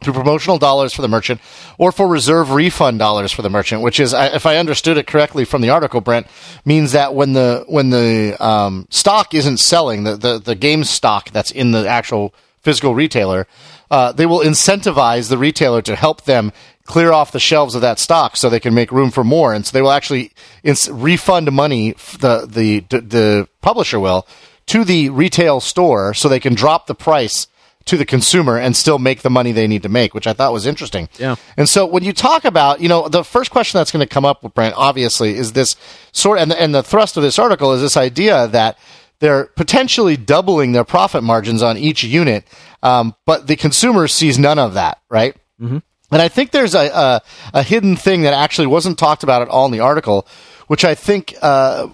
[0.02, 1.42] through promotional dollars for the merchant
[1.78, 5.44] or for reserve refund dollars for the merchant, which is, if I understood it correctly
[5.44, 6.28] from the article, Brent,
[6.64, 11.32] means that when the when the um, stock isn't selling, the, the, the game stock
[11.32, 13.46] that's in the actual physical retailer,
[13.92, 16.54] uh, they will incentivize the retailer to help them
[16.86, 19.54] clear off the shelves of that stock so they can make room for more.
[19.54, 20.32] And so they will actually
[20.64, 24.28] ins- refund money, the, the, the publisher will,
[24.70, 27.48] to the retail store so they can drop the price
[27.86, 30.54] to the consumer and still make the money they need to make, which I thought
[30.54, 31.10] was interesting.
[31.18, 31.38] Yeah.
[31.58, 34.26] And so when you talk about, you know, the first question that's going to come
[34.26, 35.76] up with Brent, obviously, is this
[36.12, 38.78] sort, and the, and the thrust of this article is this idea that
[39.18, 42.46] they're potentially doubling their profit margins on each unit,
[42.84, 45.36] um, but the consumer sees none of that, right?
[45.60, 45.80] Mm-hmm.
[46.12, 47.22] And I think there's a, a,
[47.56, 50.28] a hidden thing that actually wasn't talked about at all in the article,
[50.68, 51.88] which I think uh,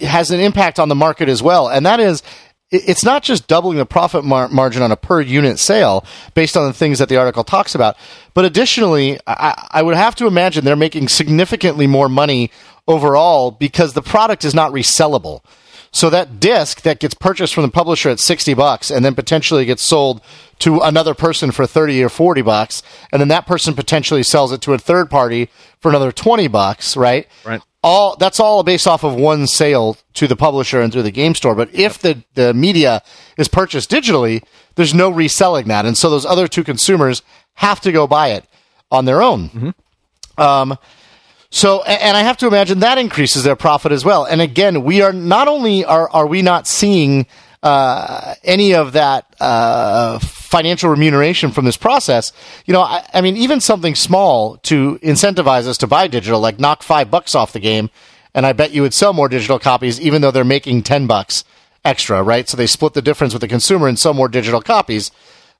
[0.00, 2.22] has an impact on the market as well, and that is
[2.70, 6.66] it's not just doubling the profit mar- margin on a per unit sale based on
[6.66, 7.96] the things that the article talks about,
[8.32, 12.50] but additionally, I, I would have to imagine they're making significantly more money
[12.88, 15.42] overall because the product is not resellable.
[15.92, 19.64] So that disc that gets purchased from the publisher at 60 bucks and then potentially
[19.64, 20.20] gets sold
[20.58, 24.60] to another person for 30 or 40 bucks and then that person potentially sells it
[24.62, 27.28] to a third party for another 20 bucks, right?
[27.44, 27.62] Right.
[27.84, 31.34] All that's all based off of one sale to the publisher and through the game
[31.34, 31.54] store.
[31.54, 33.02] But if the, the media
[33.36, 34.42] is purchased digitally,
[34.74, 35.84] there's no reselling that.
[35.84, 37.22] And so those other two consumers
[37.54, 38.46] have to go buy it
[38.90, 39.50] on their own.
[39.50, 40.40] Mm-hmm.
[40.40, 40.78] Um,
[41.50, 44.24] so, and I have to imagine that increases their profit as well.
[44.24, 47.26] And again, we are not only are are we not seeing
[47.64, 52.30] uh, any of that uh, financial remuneration from this process.
[52.66, 56.60] You know, I, I, mean, even something small to incentivize us to buy digital, like
[56.60, 57.88] knock five bucks off the game,
[58.34, 61.42] and I bet you would sell more digital copies, even though they're making ten bucks
[61.86, 62.46] extra, right?
[62.46, 65.10] So they split the difference with the consumer and sell more digital copies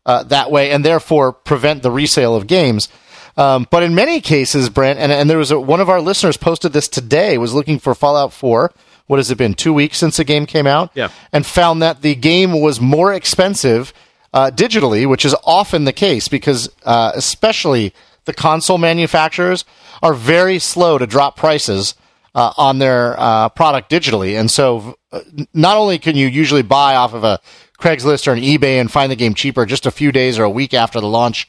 [0.04, 2.90] uh, that way, and therefore prevent the resale of games.
[3.38, 6.36] Um, but in many cases, Brent, and, and there was a, one of our listeners
[6.36, 8.72] posted this today, was looking for Fallout 4.
[9.06, 9.54] What has it been?
[9.54, 10.90] Two weeks since the game came out?
[10.94, 11.10] Yeah.
[11.32, 13.92] And found that the game was more expensive
[14.32, 17.92] uh, digitally, which is often the case because, uh, especially
[18.24, 19.64] the console manufacturers
[20.02, 21.94] are very slow to drop prices
[22.34, 24.38] uh, on their uh, product digitally.
[24.38, 25.20] And so, uh,
[25.52, 27.40] not only can you usually buy off of a
[27.78, 30.50] Craigslist or an eBay and find the game cheaper just a few days or a
[30.50, 31.48] week after the launch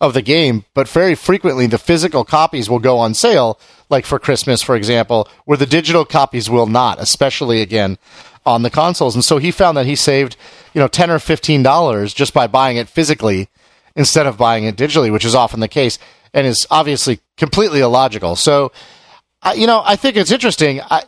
[0.00, 4.18] of the game, but very frequently the physical copies will go on sale, like for
[4.18, 7.96] Christmas, for example, where the digital copies will not, especially again
[8.44, 9.14] on the consoles.
[9.14, 10.36] And so he found that he saved,
[10.74, 13.48] you know, ten or fifteen dollars just by buying it physically
[13.94, 15.98] instead of buying it digitally, which is often the case,
[16.34, 18.36] and is obviously completely illogical.
[18.36, 18.72] So,
[19.42, 20.82] I, you know, I think it's interesting.
[20.82, 21.02] I,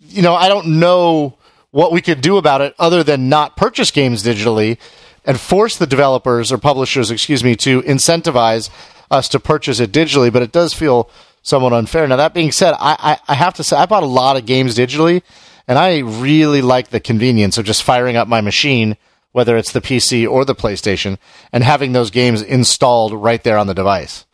[0.00, 1.36] you know, I don't know
[1.70, 4.78] what we could do about it other than not purchase games digitally
[5.28, 8.70] and force the developers or publishers, excuse me, to incentivize
[9.10, 10.32] us to purchase it digitally.
[10.32, 11.10] But it does feel
[11.42, 12.08] somewhat unfair.
[12.08, 14.46] Now that being said, I, I, I have to say I bought a lot of
[14.46, 15.22] games digitally,
[15.68, 18.96] and I really like the convenience of just firing up my machine,
[19.32, 21.18] whether it's the PC or the PlayStation,
[21.52, 24.24] and having those games installed right there on the device.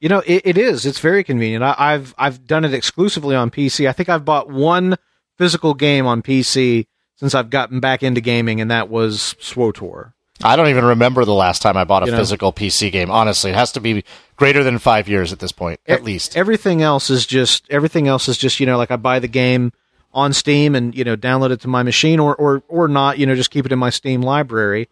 [0.00, 0.86] You know, it, it is.
[0.86, 1.62] It's very convenient.
[1.62, 3.86] I, have I've done it exclusively on PC.
[3.86, 4.96] I think I've bought one
[5.36, 10.14] physical game on PC since I've gotten back into gaming, and that was SWTOR.
[10.42, 13.10] I don't even remember the last time I bought a you know, physical PC game.
[13.10, 14.04] Honestly, it has to be
[14.36, 16.36] greater than five years at this point, at e- least.
[16.36, 19.72] Everything else is just everything else is just you know like I buy the game
[20.12, 23.26] on Steam and you know download it to my machine or or or not you
[23.26, 24.88] know just keep it in my Steam library.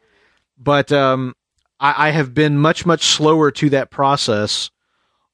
[0.59, 1.35] But um,
[1.79, 4.71] I, I have been much much slower to that process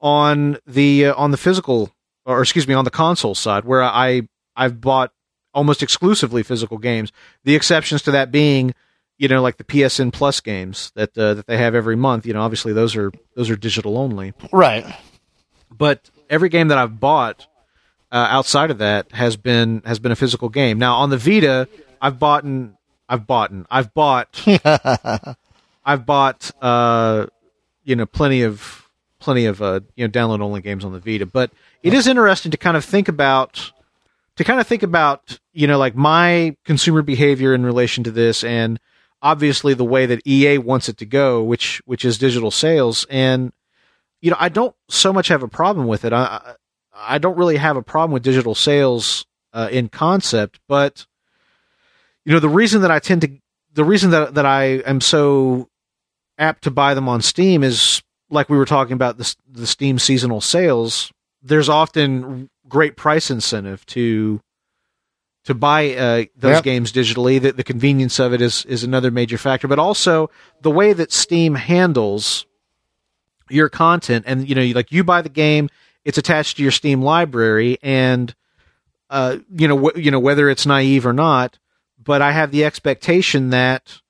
[0.00, 1.90] on the uh, on the physical
[2.26, 5.12] or excuse me on the console side where I I've bought
[5.54, 7.12] almost exclusively physical games.
[7.44, 8.74] The exceptions to that being
[9.22, 12.26] you know, like the PSN Plus games that uh, that they have every month.
[12.26, 14.32] You know, obviously those are those are digital only.
[14.52, 14.84] Right.
[15.70, 17.46] But every game that I've bought
[18.10, 20.76] uh, outside of that has been has been a physical game.
[20.76, 21.68] Now on the Vita,
[22.00, 22.74] I've bought and
[23.08, 24.44] I've bought and I've bought
[25.84, 27.26] I've bought uh,
[27.84, 28.88] you know plenty of
[29.20, 31.26] plenty of uh, you know download only games on the Vita.
[31.26, 31.52] But
[31.84, 33.70] it is interesting to kind of think about
[34.34, 38.42] to kind of think about you know like my consumer behavior in relation to this
[38.42, 38.80] and
[39.22, 43.06] obviously the way that EA wants it to go, which which is digital sales.
[43.08, 43.52] And
[44.20, 46.12] you know, I don't so much have a problem with it.
[46.12, 46.56] I
[46.94, 51.06] I don't really have a problem with digital sales uh, in concept, but
[52.24, 53.30] you know, the reason that I tend to
[53.72, 55.68] the reason that that I am so
[56.38, 59.98] apt to buy them on Steam is like we were talking about the the Steam
[59.98, 61.12] seasonal sales.
[61.42, 64.40] There's often great price incentive to
[65.44, 66.64] to buy uh, those yep.
[66.64, 67.40] games digitally.
[67.40, 71.12] The, the convenience of it is is another major factor, but also the way that
[71.12, 72.46] Steam handles
[73.50, 74.24] your content.
[74.26, 75.68] And you know, like you buy the game,
[76.04, 78.34] it's attached to your Steam library, and
[79.10, 81.58] uh, you know, wh- you know whether it's naive or not.
[82.02, 84.00] But I have the expectation that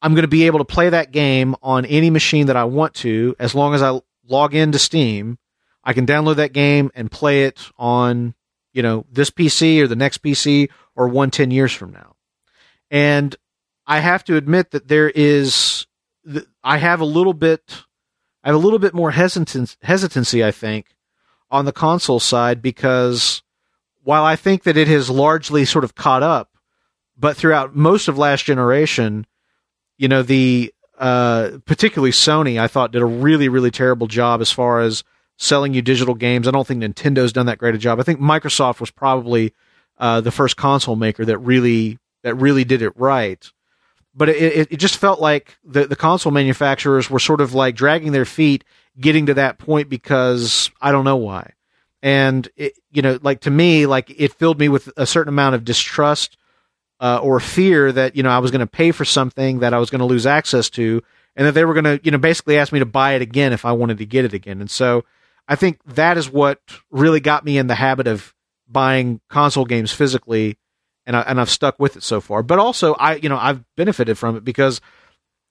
[0.00, 2.94] I'm going to be able to play that game on any machine that I want
[2.94, 5.38] to, as long as I log into Steam.
[5.84, 8.34] I can download that game and play it on
[8.72, 12.16] you know, this PC or the next PC or one 10 years from now.
[12.90, 13.34] And
[13.86, 15.86] I have to admit that there is,
[16.62, 17.82] I have a little bit,
[18.44, 20.94] I have a little bit more hesitancy, hesitancy, I think,
[21.50, 23.42] on the console side because
[24.04, 26.50] while I think that it has largely sort of caught up,
[27.16, 29.26] but throughout most of last generation,
[29.96, 34.50] you know, the, uh, particularly Sony, I thought did a really, really terrible job as
[34.50, 35.04] far as
[35.42, 36.46] selling you digital games.
[36.46, 37.98] I don't think Nintendo's done that great a job.
[37.98, 39.52] I think Microsoft was probably
[39.98, 43.50] uh, the first console maker that really that really did it right.
[44.14, 48.12] But it, it, just felt like the, the console manufacturers were sort of like dragging
[48.12, 48.62] their feet
[49.00, 51.54] getting to that point because I don't know why.
[52.02, 55.54] And it, you know, like to me, like it filled me with a certain amount
[55.54, 56.36] of distrust
[57.00, 59.78] uh, or fear that you know I was going to pay for something that I
[59.78, 61.02] was going to lose access to,
[61.34, 63.52] and that they were going to you know basically ask me to buy it again
[63.52, 64.60] if I wanted to get it again.
[64.60, 65.04] And so
[65.48, 68.34] I think that is what really got me in the habit of
[68.68, 70.56] buying console games physically,
[71.04, 72.42] and I, and I've stuck with it so far.
[72.42, 74.80] But also, I you know I've benefited from it because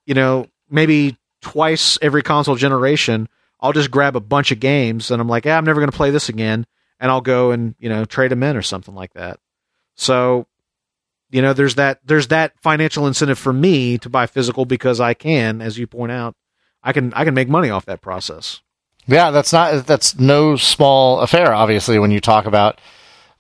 [0.06, 3.28] you know maybe twice every console generation,
[3.60, 5.98] I'll just grab a bunch of games and I'm like, yeah, I'm never going to
[5.98, 6.66] play this again,
[7.00, 9.40] and I'll go and you know trade them in or something like that.
[9.96, 10.48] So,
[11.30, 15.14] you know, there's that there's that financial incentive for me to buy physical because I
[15.14, 16.36] can, as you point out,
[16.82, 18.62] I can I can make money off that process.
[19.08, 21.54] Yeah, that's not that's no small affair.
[21.54, 22.80] Obviously, when you talk about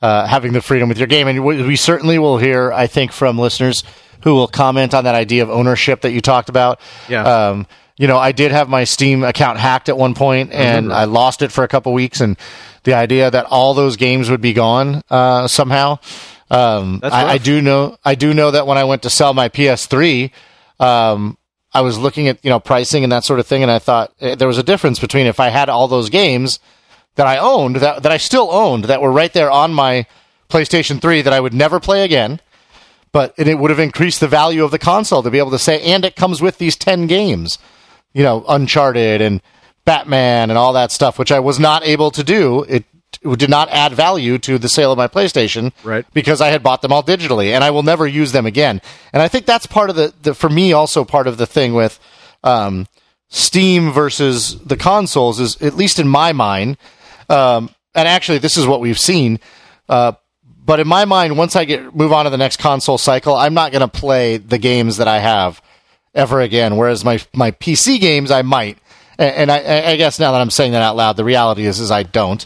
[0.01, 3.11] uh, having the freedom with your game, and we, we certainly will hear, I think,
[3.11, 3.83] from listeners
[4.23, 6.79] who will comment on that idea of ownership that you talked about.
[7.07, 7.23] Yeah.
[7.23, 11.03] Um, you know, I did have my Steam account hacked at one point, and I,
[11.03, 12.19] lost it for a couple weeks.
[12.19, 12.35] And
[12.83, 15.99] the idea that all those games would be gone uh, somehow.
[16.49, 17.97] Um, I, I do know.
[18.03, 20.31] I do know that when I went to sell my PS3,
[20.79, 21.37] um,
[21.73, 24.13] I was looking at you know pricing and that sort of thing, and I thought
[24.19, 26.59] eh, there was a difference between if I had all those games
[27.15, 30.05] that I owned, that that I still owned, that were right there on my
[30.49, 32.41] PlayStation 3 that I would never play again,
[33.11, 35.81] but it would have increased the value of the console to be able to say,
[35.81, 37.57] and it comes with these 10 games,
[38.13, 39.41] you know, Uncharted and
[39.85, 42.63] Batman and all that stuff, which I was not able to do.
[42.63, 42.85] It,
[43.21, 46.05] it did not add value to the sale of my PlayStation, Right.
[46.13, 48.81] Because I had bought them all digitally, and I will never use them again.
[49.13, 51.73] And I think that's part of the, the for me also part of the thing
[51.73, 51.99] with
[52.43, 52.87] um,
[53.29, 56.77] Steam versus the consoles is at least in my mind.
[57.29, 59.39] Um, and actually, this is what we've seen.
[59.87, 60.13] Uh,
[60.63, 63.53] but in my mind, once I get move on to the next console cycle, I'm
[63.53, 65.61] not going to play the games that I have
[66.13, 66.77] ever again.
[66.77, 68.77] Whereas my my PC games, I might.
[69.17, 71.79] And, and I, I guess now that I'm saying that out loud, the reality is
[71.79, 72.45] is I don't.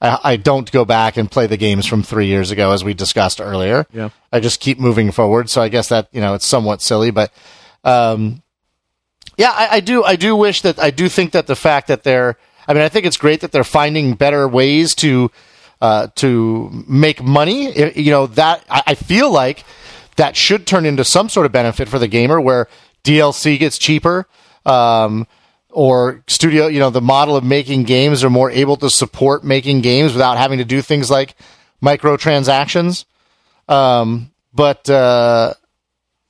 [0.00, 2.94] I, I don't go back and play the games from three years ago, as we
[2.94, 3.86] discussed earlier.
[3.92, 4.10] Yeah.
[4.32, 5.48] I just keep moving forward.
[5.50, 7.32] So I guess that you know it's somewhat silly, but
[7.84, 8.42] um,
[9.36, 10.04] yeah, I, I do.
[10.04, 12.36] I do wish that I do think that the fact that they're.
[12.68, 15.30] I mean, I think it's great that they're finding better ways to
[15.80, 17.92] uh, to make money.
[17.98, 19.64] You know that I, I feel like
[20.16, 22.68] that should turn into some sort of benefit for the gamer, where
[23.04, 24.26] DLC gets cheaper.
[24.64, 25.26] Um,
[25.76, 29.82] or studio, you know, the model of making games are more able to support making
[29.82, 31.34] games without having to do things like
[31.82, 33.04] microtransactions.
[33.68, 35.52] Um, but uh,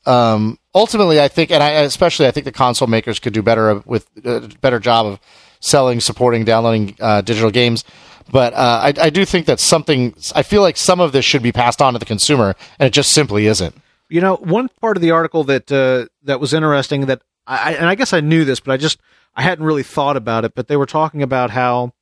[0.05, 3.81] um, ultimately, I think, and I especially, I think the console makers could do better
[3.87, 5.21] with a better job of
[5.61, 7.85] selling, supporting, downloading uh, digital games.
[8.29, 10.17] But uh, I, I do think that something.
[10.35, 12.91] I feel like some of this should be passed on to the consumer, and it
[12.91, 13.77] just simply isn't.
[14.09, 17.89] You know, one part of the article that uh, that was interesting that I and
[17.89, 18.99] I guess I knew this, but I just
[19.37, 20.55] I hadn't really thought about it.
[20.55, 21.93] But they were talking about how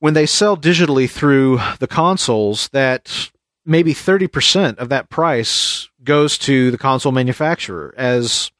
[0.00, 3.30] when they sell digitally through the consoles, that
[3.64, 8.50] maybe thirty percent of that price goes to the console manufacturer as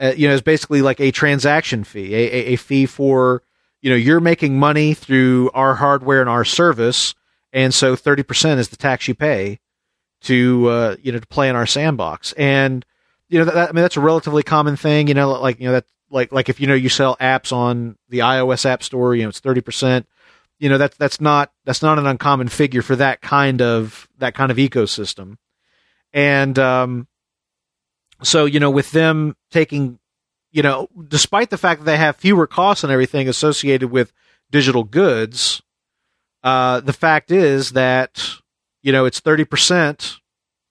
[0.00, 3.42] uh, you know, as basically like a transaction fee, a, a, a fee for
[3.80, 7.14] you know you're making money through our hardware and our service,
[7.52, 9.60] and so thirty percent is the tax you pay
[10.22, 12.84] to uh, you know to play in our sandbox and
[13.28, 15.72] you know that- I mean that's a relatively common thing you know like you know
[15.72, 19.22] that like like if you know you sell apps on the iOS app store you
[19.22, 20.06] know it's 30%
[20.58, 24.34] you know that's that's not that's not an uncommon figure for that kind of that
[24.34, 25.36] kind of ecosystem
[26.12, 27.06] and um
[28.22, 29.98] so you know with them taking
[30.52, 34.12] you know despite the fact that they have fewer costs and everything associated with
[34.50, 35.60] digital goods
[36.44, 38.24] uh the fact is that
[38.82, 40.20] you know it's 30%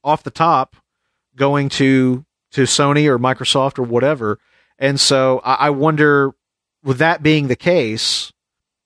[0.03, 0.75] off the top
[1.35, 4.39] going to to Sony or Microsoft or whatever.
[4.79, 6.33] And so I, I wonder,
[6.83, 8.31] with that being the case,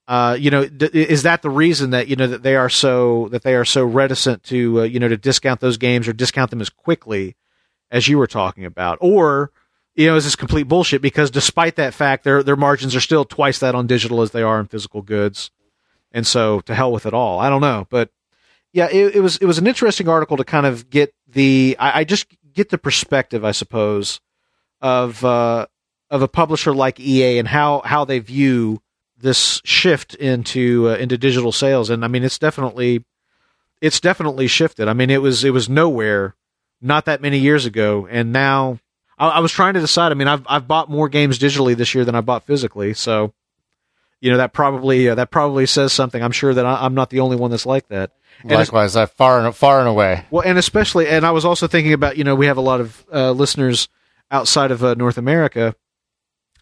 [0.07, 3.43] uh, you know, is that the reason that you know that they are so that
[3.43, 6.61] they are so reticent to uh, you know to discount those games or discount them
[6.61, 7.35] as quickly
[7.91, 9.51] as you were talking about, or
[9.95, 11.01] you know, is this complete bullshit?
[11.01, 14.43] Because despite that fact, their their margins are still twice that on digital as they
[14.43, 15.51] are in physical goods,
[16.11, 17.39] and so to hell with it all.
[17.39, 18.11] I don't know, but
[18.71, 21.99] yeah, it, it was it was an interesting article to kind of get the I,
[21.99, 24.21] I just get the perspective, I suppose,
[24.81, 25.65] of uh,
[26.09, 28.81] of a publisher like EA and how how they view
[29.17, 31.89] this shift into uh, into digital sales.
[31.89, 33.03] And I mean, it's definitely
[33.81, 34.87] it's definitely shifted.
[34.87, 36.35] I mean, it was it was nowhere
[36.81, 38.79] not that many years ago, and now
[39.17, 40.11] I, I was trying to decide.
[40.11, 43.33] I mean, I've I've bought more games digitally this year than I bought physically, so
[44.19, 46.21] you know that probably uh, that probably says something.
[46.21, 48.11] I'm sure that I, am not the only one that's like that.
[48.41, 50.25] And Likewise, I far and far and away.
[50.29, 52.81] Well, and especially, and I was also thinking about you know we have a lot
[52.81, 53.89] of uh, listeners
[54.29, 55.75] outside of uh, North America,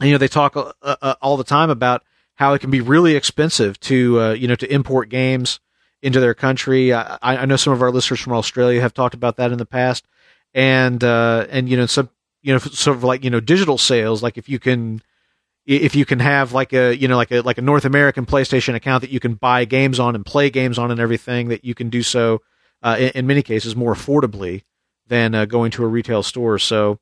[0.02, 2.04] you know they talk uh, uh, all the time about
[2.36, 5.60] how it can be really expensive to uh, you know to import games
[6.02, 6.94] into their country.
[6.94, 9.66] I, I, know some of our listeners from Australia have talked about that in the
[9.66, 10.06] past,
[10.54, 12.10] and and you know some
[12.42, 15.02] you know sort of like you know digital sales, like if you can
[15.66, 18.76] if you can have like a you know like a like a North American PlayStation
[18.76, 21.74] account that you can buy games on and play games on and everything that you
[21.74, 22.42] can do so
[22.84, 24.64] uh, in, in, many cases more affordably
[25.08, 26.60] than uh, going to a retail store.
[26.60, 27.00] So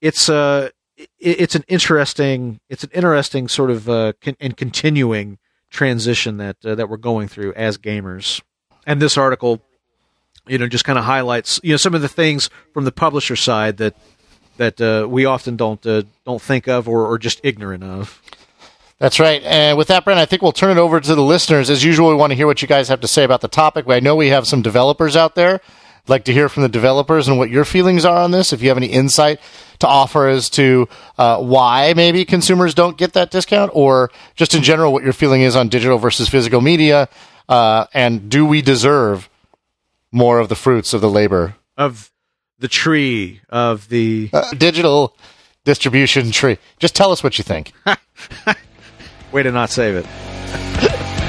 [0.00, 0.70] it's uh
[1.18, 5.38] it's an interesting it's an interesting sort of uh, con- and continuing
[5.70, 8.40] transition that uh, that we're going through as gamers.
[8.86, 9.60] And this article,
[10.46, 13.36] you know, just kind of highlights you know some of the things from the publisher
[13.36, 13.94] side that
[14.56, 18.20] that uh, we often don't uh, don't think of or, or just ignorant of.
[18.98, 19.42] That's right.
[19.44, 21.70] And with that, Brent, I think we'll turn it over to the listeners.
[21.70, 23.86] As usual, we want to hear what you guys have to say about the topic.
[23.88, 25.62] I know we have some developers out there.
[26.10, 28.52] Like to hear from the developers and what your feelings are on this.
[28.52, 29.40] If you have any insight
[29.78, 34.62] to offer as to uh, why maybe consumers don't get that discount, or just in
[34.62, 37.08] general what your feeling is on digital versus physical media,
[37.48, 39.30] uh, and do we deserve
[40.12, 42.10] more of the fruits of the labor of
[42.58, 45.16] the tree of the uh, digital
[45.64, 46.58] distribution tree.
[46.78, 47.72] Just tell us what you think.
[49.32, 51.16] Way to not save it.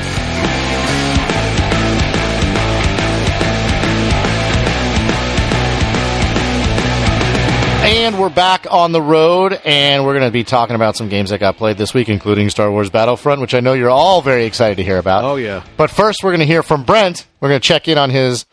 [8.02, 11.30] And we're back on the road, and we're going to be talking about some games
[11.30, 14.46] that got played this week, including Star Wars Battlefront, which I know you're all very
[14.46, 15.24] excited to hear about.
[15.24, 15.64] Oh, yeah.
[15.78, 17.28] But first, we're going to hear from Brent.
[17.40, 18.48] We're going to check in on his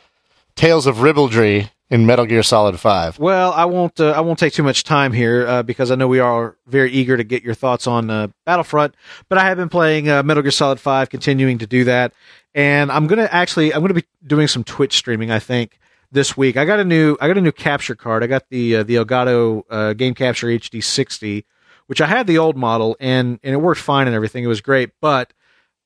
[0.55, 3.19] Tales of Ribaldry in Metal Gear Solid Five?
[3.19, 3.99] Well, I won't.
[3.99, 6.91] Uh, I won't take too much time here uh, because I know we are very
[6.93, 8.97] eager to get your thoughts on uh, Battlefront.
[9.31, 12.13] But I have been playing uh, Metal Gear Solid Five, continuing to do that,
[12.55, 15.31] and I'm gonna actually I'm gonna be doing some Twitch streaming.
[15.31, 15.79] I think
[16.11, 16.57] this week.
[16.57, 18.23] I got a new I got a new capture card.
[18.23, 21.45] I got the uh, the Elgato uh, Game Capture HD 60,
[21.87, 24.45] which I had the old model and and it worked fine and everything.
[24.45, 25.33] It was great, but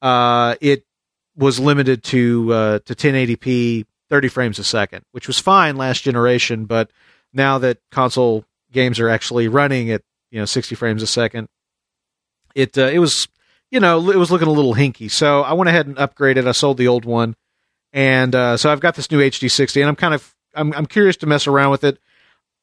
[0.03, 0.85] it
[1.37, 2.49] was limited to
[2.85, 6.91] to 1080p 30 frames a second, which was fine last generation, but
[7.33, 11.49] now that console games are actually running at you know 60 frames a second,
[12.55, 13.27] it uh, it was
[13.71, 15.11] you know it was looking a little hinky.
[15.11, 16.47] So I went ahead and upgraded.
[16.47, 17.37] I sold the old one,
[17.93, 20.87] and uh, so I've got this new HD 60, and I'm kind of I'm I'm
[20.87, 21.99] curious to mess around with it.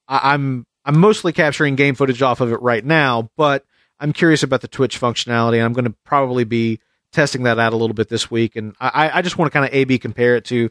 [0.07, 3.65] I, I'm I'm mostly capturing game footage off of it right now, but
[3.99, 6.80] I'm curious about the Twitch functionality, and I'm going to probably be
[7.11, 8.55] testing that out a little bit this week.
[8.55, 10.69] And I, I just want to kind of A/B compare it to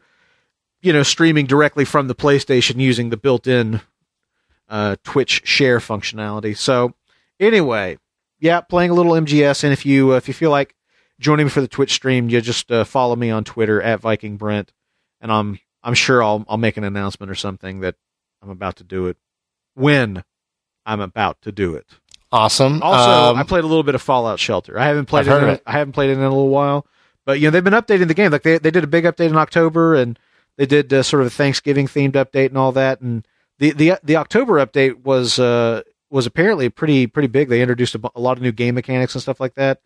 [0.80, 3.80] you know, streaming directly from the PlayStation using the built-in
[4.68, 6.56] uh, Twitch share functionality.
[6.56, 6.94] So,
[7.40, 7.98] anyway,
[8.38, 10.74] yeah, playing a little MGS, and if you uh, if you feel like
[11.20, 14.36] joining me for the Twitch stream, you just uh, follow me on Twitter at Viking
[14.36, 14.72] Brent,
[15.20, 17.96] and I'm I'm sure I'll I'll make an announcement or something that
[18.42, 19.16] I'm about to do it
[19.74, 20.24] when
[20.86, 21.86] I'm about to do it.
[22.30, 22.82] Awesome.
[22.82, 24.78] Also, um, I played a little bit of Fallout Shelter.
[24.78, 25.62] I haven't played it, in, it.
[25.66, 26.86] I haven't played it in a little while,
[27.24, 28.32] but you know they've been updating the game.
[28.32, 30.18] Like they they did a big update in October, and
[30.56, 33.00] they did uh, sort of a Thanksgiving themed update and all that.
[33.00, 33.26] And
[33.58, 37.48] the the the October update was uh, was apparently pretty pretty big.
[37.48, 39.80] They introduced a, a lot of new game mechanics and stuff like that.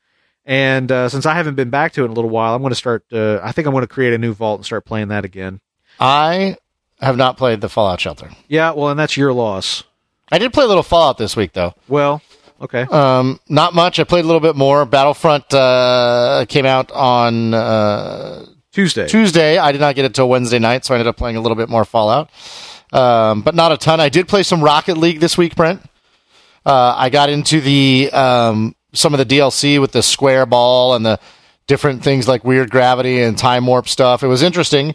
[0.45, 2.70] And uh, since I haven't been back to it in a little while, I'm going
[2.70, 3.05] to start.
[3.12, 5.61] Uh, I think I'm going to create a new vault and start playing that again.
[6.01, 6.57] I
[7.01, 8.30] have not played the Fallout Shelter.
[8.49, 9.84] Yeah, well, and that's your loss.
[10.30, 11.74] I did play a little Fallout this week, though.
[11.86, 12.22] Well,
[12.61, 12.82] okay.
[12.82, 14.01] Um, not much.
[14.01, 14.84] I played a little bit more.
[14.84, 19.07] Battlefront uh, came out on uh, Tuesday.
[19.07, 19.59] Tuesday.
[19.59, 21.57] I did not get it till Wednesday night, so I ended up playing a little
[21.57, 22.30] bit more Fallout,
[22.93, 24.01] um, but not a ton.
[24.01, 25.82] I did play some Rocket League this week, Brent.
[26.64, 31.05] Uh, I got into the um, some of the DLC with the square ball and
[31.05, 31.18] the
[31.66, 34.22] different things like weird gravity and time warp stuff.
[34.22, 34.95] It was interesting.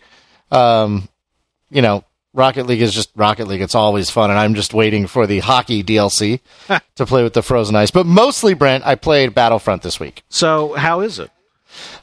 [0.52, 1.08] Um,
[1.70, 3.62] you know, Rocket League is just Rocket League.
[3.62, 6.40] It's always fun, and I'm just waiting for the hockey DLC
[6.96, 7.92] to play with the frozen ice.
[7.92, 10.24] But mostly, Brent, I played Battlefront this week.
[10.30, 11.32] So, how is it?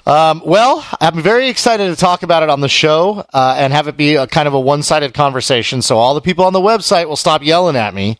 [0.06, 3.88] Um, well, I'm very excited to talk about it on the show uh, and have
[3.88, 5.82] it be a kind of a one-sided conversation.
[5.82, 8.18] So all the people on the website will stop yelling at me.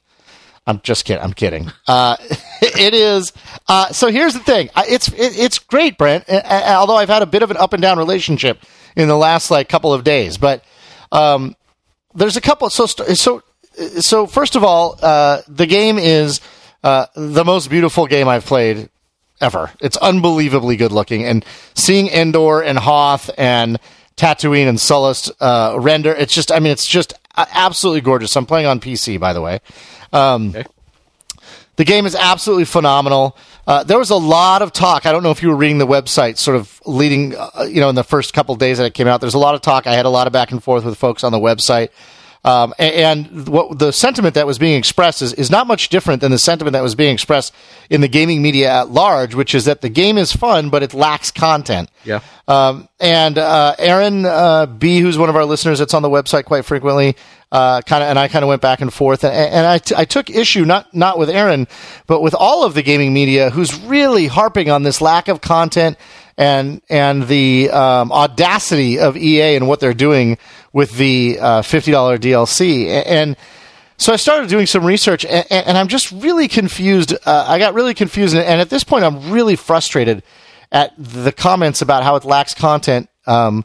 [0.67, 1.23] I'm just kidding.
[1.23, 1.71] I'm kidding.
[1.87, 2.17] Uh,
[2.63, 3.33] it is.
[3.69, 4.71] Uh, so here's the thing.
[4.77, 6.25] It's it, it's great, Brent.
[6.29, 8.59] Although I've had a bit of an up and down relationship
[8.97, 10.65] in the last like couple of days, but
[11.13, 11.55] um,
[12.15, 12.71] there's a couple.
[12.71, 13.43] So so
[14.01, 16.41] so first of all, uh, the game is
[16.83, 18.89] uh, the most beautiful game I've played
[19.41, 19.71] ever.
[19.81, 21.45] It's unbelievably good looking, and
[21.75, 23.79] seeing Endor and Hoth and
[24.17, 28.37] Tatooine and Sullust uh, render, it's just, I mean, it's just absolutely gorgeous.
[28.37, 29.61] I'm playing on PC, by the way.
[30.13, 30.65] Um, okay.
[31.77, 33.37] The game is absolutely phenomenal.
[33.67, 35.07] Uh, there was a lot of talk.
[35.07, 37.89] I don't know if you were reading the website, sort of leading, uh, you know,
[37.89, 39.21] in the first couple days that it came out.
[39.21, 39.87] There's a lot of talk.
[39.87, 41.89] I had a lot of back and forth with folks on the website.
[42.45, 46.21] Um, and, and what the sentiment that was being expressed is, is not much different
[46.21, 47.55] than the sentiment that was being expressed
[47.89, 50.93] in the gaming media at large, which is that the game is fun, but it
[50.93, 51.91] lacks content.
[52.05, 52.21] Yeah.
[52.47, 56.45] Um, and uh, Aaron uh, B, who's one of our listeners that's on the website
[56.45, 57.17] quite frequently,
[57.51, 59.95] uh, kind of, and I kind of went back and forth, and, and I, t-
[59.97, 61.69] I took issue not not with Aaron,
[62.07, 65.97] but with all of the gaming media who's really harping on this lack of content
[66.37, 70.37] and and the um, audacity of EA and what they're doing
[70.75, 73.37] with the uh, fifty dollar DLC and.
[73.97, 77.15] So I started doing some research, and, and I'm just really confused.
[77.25, 80.25] Uh, I got really confused, and at this point, I'm really frustrated
[80.73, 83.09] at the comments about how it lacks content.
[83.25, 83.65] Um,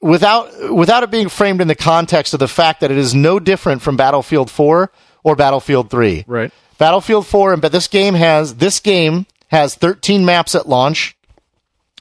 [0.00, 3.38] without without it being framed in the context of the fact that it is no
[3.38, 4.90] different from Battlefield 4
[5.24, 6.24] or Battlefield 3.
[6.26, 6.52] Right.
[6.78, 11.16] Battlefield 4 and but this game has this game has 13 maps at launch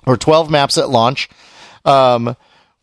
[0.05, 1.29] or 12 maps at launch.
[1.83, 2.35] Um,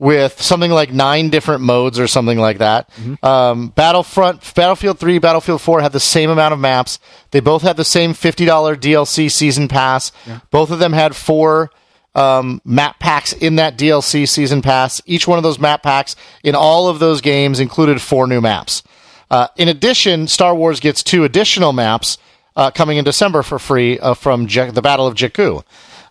[0.03, 2.91] with something like nine different modes or something like that.
[3.23, 6.99] Um, Battlefront, Battlefield 3, Battlefield 4 had the same amount of maps.
[7.31, 8.47] They both had the same $50
[8.79, 10.11] DLC season pass.
[10.51, 11.71] Both of them had four
[12.17, 15.01] um, map packs in that DLC season pass.
[15.07, 18.83] Each one of those map packs in all of those games included four new maps.
[19.31, 22.19] Uh, in addition, Star Wars gets two additional maps
[22.57, 25.63] uh, coming in December for free uh, from Je- the Battle of Jakku.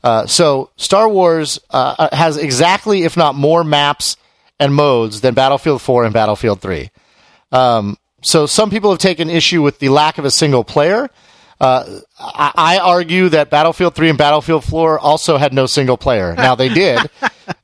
[0.04, 4.18] Uh, so Star Wars uh, has exactly, if not more, maps
[4.60, 6.90] and modes than Battlefield 4 and Battlefield 3.
[7.52, 11.10] Um, so some people have taken issue with the lack of a single player.
[11.60, 16.34] Uh, I, I argue that Battlefield 3 and Battlefield 4 also had no single player.
[16.42, 17.10] Now they did, and,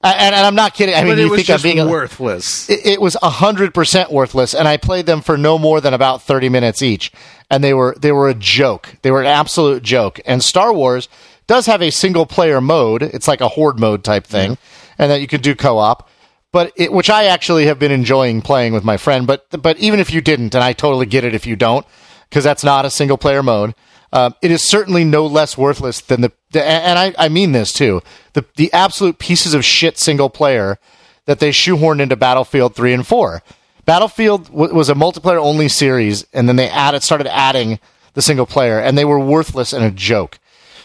[0.03, 0.93] and I'm not kidding.
[0.93, 2.69] I mean, But it you was think I'm being worthless.
[2.69, 6.21] it, it was hundred percent worthless, and I played them for no more than about
[6.21, 7.11] thirty minutes each,
[7.49, 8.97] and they were they were a joke.
[9.01, 10.19] They were an absolute joke.
[10.27, 11.09] And Star Wars
[11.47, 13.01] does have a single player mode.
[13.01, 14.57] It's like a horde mode type thing,
[14.97, 16.09] and that you can do co op.
[16.51, 19.27] But it, which I actually have been enjoying playing with my friend.
[19.27, 21.85] But but even if you didn't, and I totally get it if you don't,
[22.29, 23.75] because that's not a single player mode.
[24.13, 27.73] Um, it is certainly no less worthless than the, the and I, I mean this
[27.73, 28.01] too
[28.33, 30.79] the the absolute pieces of shit single player
[31.25, 33.43] that they shoehorned into Battlefield 3 and 4.
[33.85, 37.79] Battlefield w- was a multiplayer only series, and then they added started adding
[38.13, 40.39] the single player, and they were worthless and a joke.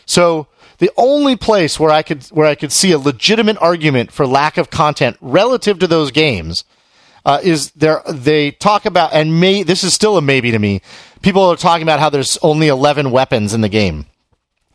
[0.04, 0.48] So
[0.82, 4.56] the only place where I could where I could see a legitimate argument for lack
[4.56, 6.64] of content relative to those games
[7.24, 10.80] uh, is there they talk about and may this is still a maybe to me.
[11.22, 14.06] People are talking about how there's only 11 weapons in the game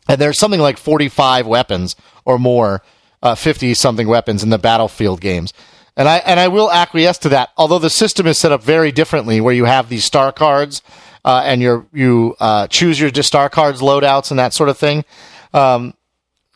[0.08, 2.84] and there's something like 45 weapons or more,
[3.22, 5.51] uh, 50 something weapons in the battlefield games.
[5.97, 7.49] And I and I will acquiesce to that.
[7.58, 10.82] Although the system is set up very differently, where you have these star cards
[11.26, 15.03] uh, and you you uh, choose your star cards loadouts and that sort of thing.
[15.53, 15.93] Um,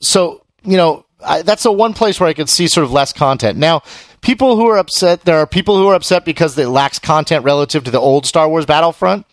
[0.01, 3.13] so you know I, that's the one place where I could see sort of less
[3.13, 3.57] content.
[3.57, 3.83] Now,
[4.21, 7.83] people who are upset, there are people who are upset because it lacks content relative
[7.83, 9.25] to the old Star Wars Battlefront.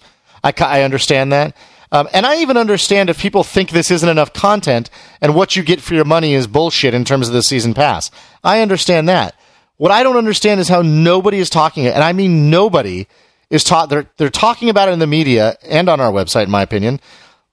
[0.44, 1.56] I, I understand that.
[1.90, 4.90] Um, and I even understand if people think this isn't enough content
[5.22, 8.10] and what you get for your money is bullshit in terms of the season pass.
[8.44, 9.34] I understand that.
[9.78, 13.06] What I don't understand is how nobody is talking, it, and I mean nobody
[13.48, 13.88] is taught.
[13.88, 17.00] They're they're talking about it in the media and on our website, in my opinion.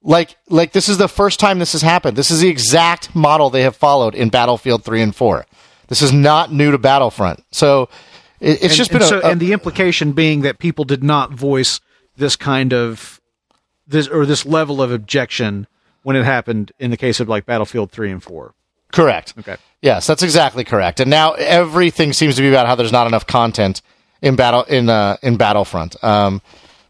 [0.08, 2.16] Like like this is the first time this has happened.
[2.16, 5.48] This is the exact model they have followed in Battlefield three and four.
[5.88, 7.44] This is not new to Battlefront.
[7.52, 7.90] So
[8.40, 10.86] it, it's and, just and been so, a, a and the implication being that people
[10.86, 11.80] did not voice
[12.18, 13.20] this kind of
[13.88, 15.66] this or this level of objection
[16.04, 18.54] when it happened in the case of like Battlefield three and four.
[18.92, 19.34] Correct.
[19.40, 19.58] Okay.
[19.82, 21.00] Yes, that's exactly correct.
[21.00, 23.82] And now everything seems to be about how there's not enough content
[24.22, 26.02] in battle in uh, in Battlefront.
[26.04, 26.42] Um,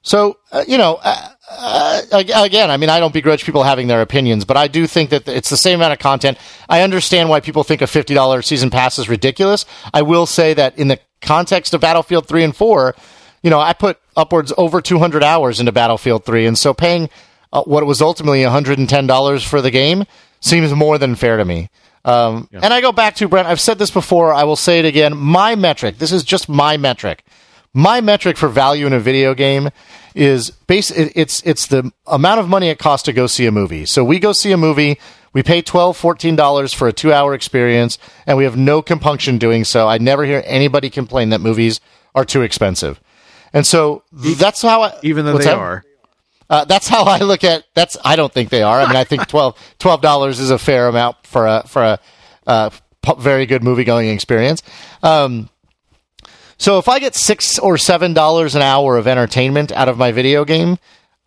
[0.01, 4.01] so uh, you know, uh, uh, again, I mean, I don't begrudge people having their
[4.01, 6.37] opinions, but I do think that it's the same amount of content.
[6.67, 9.65] I understand why people think a fifty dollars season pass is ridiculous.
[9.93, 12.95] I will say that in the context of Battlefield three and four,
[13.43, 17.09] you know, I put upwards over two hundred hours into Battlefield three, and so paying
[17.53, 20.05] uh, what was ultimately one hundred and ten dollars for the game
[20.39, 21.69] seems more than fair to me.
[22.03, 23.47] Um, And I go back to Brent.
[23.47, 24.33] I've said this before.
[24.33, 25.17] I will say it again.
[25.17, 25.97] My metric.
[25.97, 27.23] This is just my metric.
[27.77, 29.69] My metric for value in a video game
[30.15, 30.91] is base.
[30.91, 33.85] It's it's the amount of money it costs to go see a movie.
[33.85, 34.97] So we go see a movie.
[35.33, 36.01] We pay 12
[36.37, 39.89] dollars for a two hour experience, and we have no compunction doing so.
[39.89, 41.81] I never hear anybody complain that movies
[42.15, 43.01] are too expensive.
[43.51, 45.57] And so that's how I, Even though they that?
[45.57, 45.83] are.
[46.49, 47.65] Uh, that's how I look at.
[47.73, 48.79] That's I don't think they are.
[48.79, 49.57] I mean, I think 12
[50.01, 51.99] dollars is a fair amount for a for a
[52.47, 52.69] uh,
[53.17, 54.63] very good movie going experience.
[55.03, 55.49] Um,
[56.57, 60.11] so if I get six or seven dollars an hour of entertainment out of my
[60.11, 60.77] video game,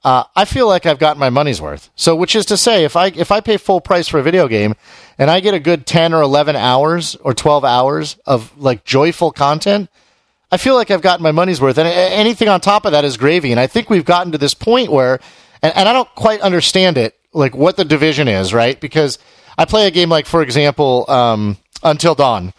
[0.04, 1.90] uh, I feel like I've gotten my money's worth.
[1.96, 4.48] So, which is to say, if I if I pay full price for a video
[4.48, 4.74] game
[5.18, 9.32] and I get a good ten or eleven hours or twelve hours of like joyful
[9.32, 9.90] content,
[10.50, 11.78] I feel like I've gotten my money's worth.
[11.78, 13.50] And anything on top of that is gravy.
[13.50, 15.20] And I think we've gotten to this point where,
[15.62, 18.80] and, and I don't quite understand it, like what the division is, right?
[18.80, 19.18] Because
[19.58, 22.54] I play a game like, for example, um, Until Dawn,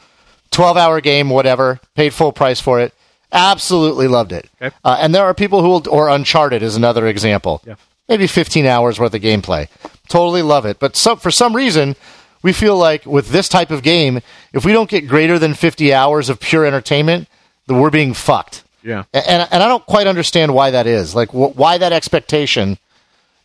[0.51, 2.93] twelve hour game, whatever, paid full price for it
[3.31, 4.49] Absolutely loved it.
[4.61, 4.75] Okay.
[4.83, 7.61] Uh, and there are people who will, or Uncharted is another example.
[7.65, 7.75] Yeah.
[8.07, 9.67] Maybe 15 hours worth of gameplay.
[10.07, 10.79] Totally love it.
[10.79, 11.95] But some, for some reason,
[12.41, 14.21] we feel like with this type of game,
[14.51, 17.27] if we don't get greater than 50 hours of pure entertainment,
[17.67, 18.63] that we're being fucked.
[18.81, 19.03] Yeah.
[19.13, 21.13] And, and I don't quite understand why that is.
[21.13, 22.79] Like, wh- why that expectation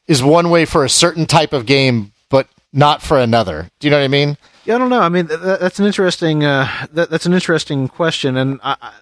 [0.06, 3.68] is one way for a certain type of game, but not for another.
[3.80, 4.38] Do you know what I mean?
[4.64, 5.00] Yeah, I don't know.
[5.00, 8.92] I mean, that, that's an interesting uh, that, that's an interesting question, and I,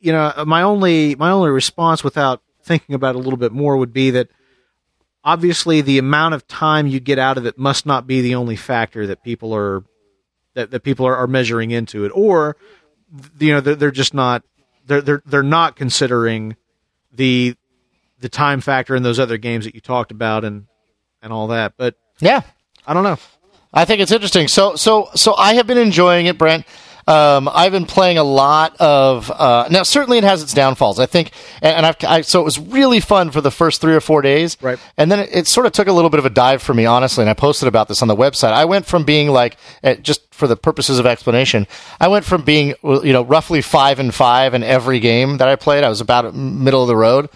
[0.00, 3.76] you know, my only my only response without thinking about it a little bit more
[3.76, 4.28] would be that
[5.24, 8.56] obviously the amount of time you get out of it must not be the only
[8.56, 9.84] factor that people are
[10.54, 12.56] that, that people are, are measuring into it or
[13.38, 14.42] you know they're, they're just not
[14.86, 16.56] they're, they're they're not considering
[17.12, 17.54] the
[18.20, 20.66] the time factor in those other games that you talked about and
[21.22, 22.42] and all that but yeah
[22.86, 23.18] i don't know
[23.72, 26.64] i think it's interesting so so so i have been enjoying it brent
[27.06, 29.82] um, I've been playing a lot of uh, now.
[29.82, 31.00] Certainly, it has its downfalls.
[31.00, 34.00] I think, and, and I, so it was really fun for the first three or
[34.00, 34.78] four days, right?
[34.96, 36.86] And then it, it, sort of took a little bit of a dive for me,
[36.86, 37.22] honestly.
[37.22, 38.52] And I posted about this on the website.
[38.52, 41.66] I went from being like, eh, just for the purposes of explanation,
[42.00, 45.56] I went from being you know roughly five and five in every game that I
[45.56, 45.82] played.
[45.82, 47.30] I was about middle of the road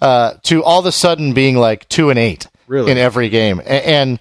[0.00, 2.90] uh, to all of a sudden being like two and eight really?
[2.90, 3.84] in every game, and.
[3.84, 4.18] and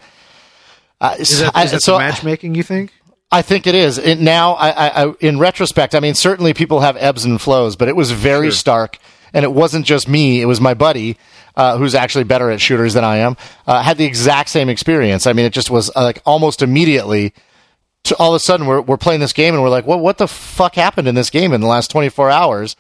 [1.02, 2.54] uh, is that, is that so, matchmaking?
[2.54, 2.94] You think?
[3.32, 3.98] I think it is.
[3.98, 7.88] It, now, I, I, in retrospect, I mean, certainly people have ebbs and flows, but
[7.88, 8.52] it was very sure.
[8.52, 8.98] stark.
[9.34, 11.18] And it wasn't just me; it was my buddy,
[11.56, 13.38] uh, who's actually better at shooters than I am.
[13.66, 15.26] Uh, had the exact same experience.
[15.26, 17.34] I mean, it just was uh, like almost immediately.
[18.06, 20.02] To all of a sudden, we're we're playing this game, and we're like, "What?
[20.02, 22.76] What the fuck happened in this game in the last twenty four hours?"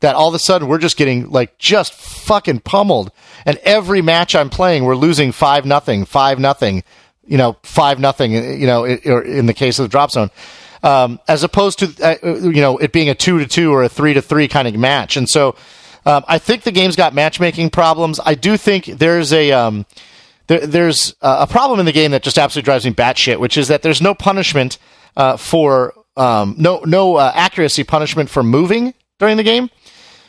[0.00, 3.10] That all of a sudden we're just getting like just fucking pummeled,
[3.44, 6.84] and every match I'm playing, we're losing five nothing, five nothing
[7.26, 10.30] you know, five nothing, you know, or in the case of the drop zone,
[10.82, 13.88] um, as opposed to, uh, you know, it being a two to two or a
[13.88, 15.16] three to three kind of match.
[15.16, 15.56] And so,
[16.04, 18.20] um, I think the game's got matchmaking problems.
[18.24, 19.86] I do think there's a, um,
[20.46, 23.68] there, there's a problem in the game that just absolutely drives me batshit, which is
[23.68, 24.78] that there's no punishment,
[25.16, 29.68] uh, for, um, no, no, uh, accuracy punishment for moving during the game.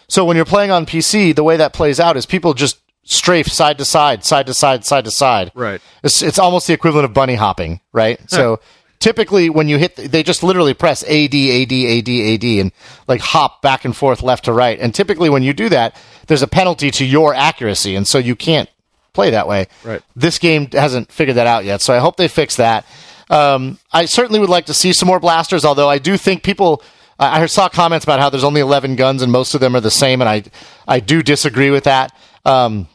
[0.09, 3.47] So when you're playing on PC, the way that plays out is people just strafe
[3.47, 5.51] side to side, side to side, side to side.
[5.55, 5.81] Right.
[6.03, 8.19] It's, it's almost the equivalent of bunny hopping, right?
[8.29, 8.59] So
[8.99, 12.71] typically when you hit, they just literally press AD, AD, AD, AD, and
[13.07, 14.79] like hop back and forth left to right.
[14.79, 15.95] And typically when you do that,
[16.27, 18.69] there's a penalty to your accuracy, and so you can't
[19.13, 19.67] play that way.
[19.83, 20.01] Right.
[20.15, 22.85] This game hasn't figured that out yet, so I hope they fix that.
[23.29, 26.83] Um, I certainly would like to see some more blasters, although I do think people.
[27.19, 29.89] I saw comments about how there's only 11 guns and most of them are the
[29.89, 30.43] same, and I
[30.87, 32.15] I do disagree with that.
[32.45, 32.87] Um,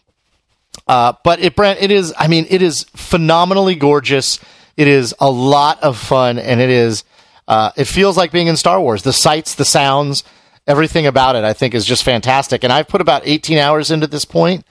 [0.87, 2.12] uh, but it, Brent, it is.
[2.18, 4.41] I mean, it is phenomenally gorgeous.
[4.76, 7.05] It is a lot of fun, and it is.
[7.47, 9.03] Uh, it feels like being in Star Wars.
[9.03, 10.24] The sights, the sounds,
[10.66, 12.64] everything about it, I think, is just fantastic.
[12.64, 14.64] And I've put about 18 hours into this point,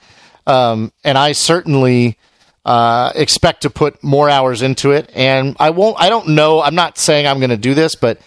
[0.46, 2.18] um, and I certainly
[2.64, 5.10] uh, expect to put more hours into it.
[5.14, 5.96] And I won't.
[5.98, 6.60] I don't know.
[6.62, 8.20] I'm not saying I'm going to do this, but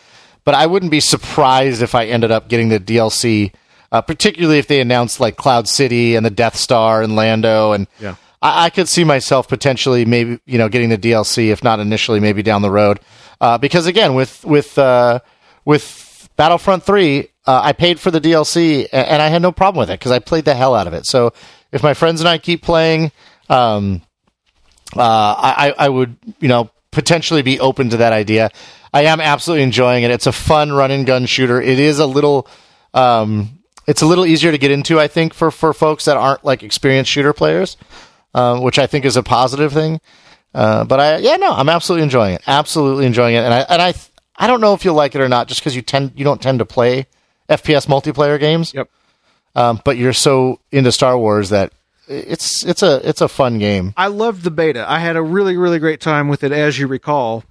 [0.43, 3.51] but I wouldn't be surprised if I ended up getting the DLC
[3.95, 7.87] uh, particularly if they announced like Cloud City and the Death Star and Lando, and
[7.97, 8.15] yeah.
[8.41, 12.19] I, I, could see myself potentially maybe you know getting the DLC if not initially,
[12.19, 12.99] maybe down the road.
[13.39, 15.19] Uh, because again, with with uh,
[15.63, 19.79] with Battlefront Three, uh, I paid for the DLC and, and I had no problem
[19.79, 21.05] with it because I played the hell out of it.
[21.05, 21.31] So
[21.71, 23.13] if my friends and I keep playing,
[23.49, 24.01] um,
[24.93, 28.51] uh, I, I would you know potentially be open to that idea.
[28.93, 30.11] I am absolutely enjoying it.
[30.11, 31.61] It's a fun run and gun shooter.
[31.61, 32.49] It is a little
[32.93, 33.55] um,
[33.87, 36.63] it's a little easier to get into, I think, for, for folks that aren't like
[36.63, 37.77] experienced shooter players,
[38.33, 40.01] uh, which I think is a positive thing.
[40.53, 42.41] Uh, but I, yeah, no, I'm absolutely enjoying it.
[42.47, 43.93] Absolutely enjoying it, and I, and I,
[44.37, 46.41] I don't know if you'll like it or not, just because you tend, you don't
[46.41, 47.07] tend to play
[47.49, 48.73] FPS multiplayer games.
[48.73, 48.89] Yep.
[49.55, 51.71] Um, but you're so into Star Wars that
[52.07, 53.93] it's it's a it's a fun game.
[53.97, 54.85] I loved the beta.
[54.89, 57.43] I had a really really great time with it, as you recall.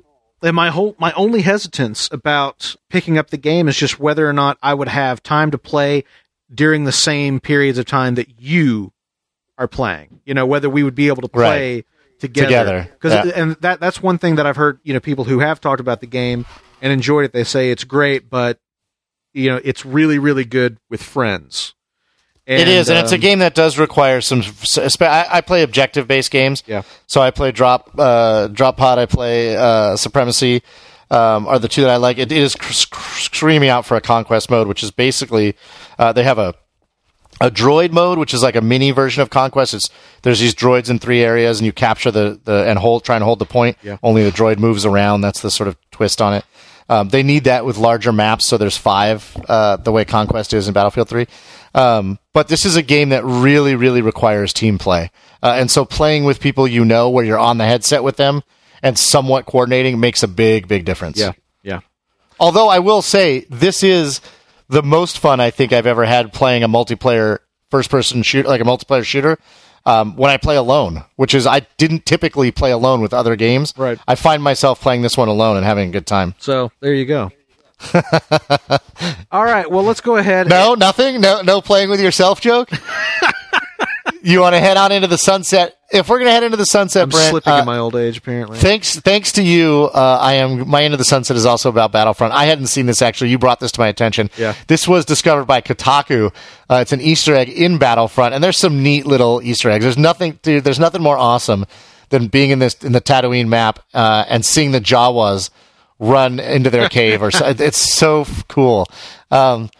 [0.42, 4.32] And my whole my only hesitance about picking up the game is just whether or
[4.32, 6.04] not I would have time to play
[6.54, 8.92] during the same periods of time that you
[9.58, 10.20] are playing.
[10.24, 11.84] You know, whether we would be able to play right.
[12.18, 12.88] together.
[12.92, 13.32] Because yeah.
[13.34, 14.80] and that that's one thing that I've heard.
[14.82, 16.46] You know, people who have talked about the game
[16.82, 17.32] and enjoyed it.
[17.32, 18.58] They say it's great, but
[19.32, 21.74] you know, it's really really good with friends.
[22.46, 24.42] it is, and it's a um, game that does require some.
[25.00, 26.62] I, I play objective based games.
[26.66, 26.82] Yeah.
[27.06, 28.98] So I play drop uh, drop pod.
[28.98, 30.62] I play uh, supremacy.
[31.10, 32.18] Um, are the two that I like.
[32.18, 35.56] It, it is sc- sc- screaming out for a conquest mode, which is basically
[35.98, 36.54] uh, they have a
[37.40, 39.74] a droid mode, which is like a mini version of conquest.
[39.74, 39.90] It's
[40.22, 43.24] there's these droids in three areas, and you capture the, the and hold try and
[43.24, 43.76] hold the point.
[43.82, 43.98] Yeah.
[44.02, 45.20] Only the droid moves around.
[45.20, 46.44] That's the sort of twist on it.
[46.88, 50.68] Um, they need that with larger maps, so there's five, uh, the way Conquest is
[50.68, 51.26] in Battlefield 3.
[51.74, 55.10] Um, but this is a game that really, really requires team play.
[55.42, 58.42] Uh, and so playing with people you know where you're on the headset with them
[58.84, 61.18] and somewhat coordinating makes a big, big difference.
[61.18, 61.32] Yeah,
[61.62, 61.80] yeah.
[62.38, 64.20] Although I will say, this is
[64.68, 67.38] the most fun I think I've ever had playing a multiplayer
[67.70, 69.38] first person shooter, like a multiplayer shooter.
[69.86, 73.74] Um, when I play alone, which is I didn't typically play alone with other games.
[73.76, 73.98] Right.
[74.08, 76.34] I find myself playing this one alone and having a good time.
[76.38, 77.30] So there you go.
[79.30, 79.70] All right.
[79.70, 80.48] Well, let's go ahead.
[80.48, 81.20] No, nothing.
[81.20, 82.70] No, no playing with yourself joke.
[84.24, 85.78] you want to head on into the sunset?
[85.92, 88.16] If we're gonna head into the sunset, I'm Brent, slipping uh, in my old age,
[88.18, 88.58] apparently.
[88.58, 89.90] Thanks, thanks to you.
[89.94, 92.32] Uh, I am my end of the sunset is also about Battlefront.
[92.32, 93.30] I hadn't seen this actually.
[93.30, 94.30] You brought this to my attention.
[94.36, 94.54] Yeah.
[94.66, 96.34] this was discovered by Kotaku.
[96.68, 99.84] Uh, it's an Easter egg in Battlefront, and there's some neat little Easter eggs.
[99.84, 100.64] There's nothing, dude.
[100.64, 101.66] There's nothing more awesome
[102.08, 105.50] than being in this in the Tatooine map uh, and seeing the Jawas
[105.98, 107.22] run into their cave.
[107.22, 108.88] Or so, it's so f- cool.
[109.30, 109.70] Um,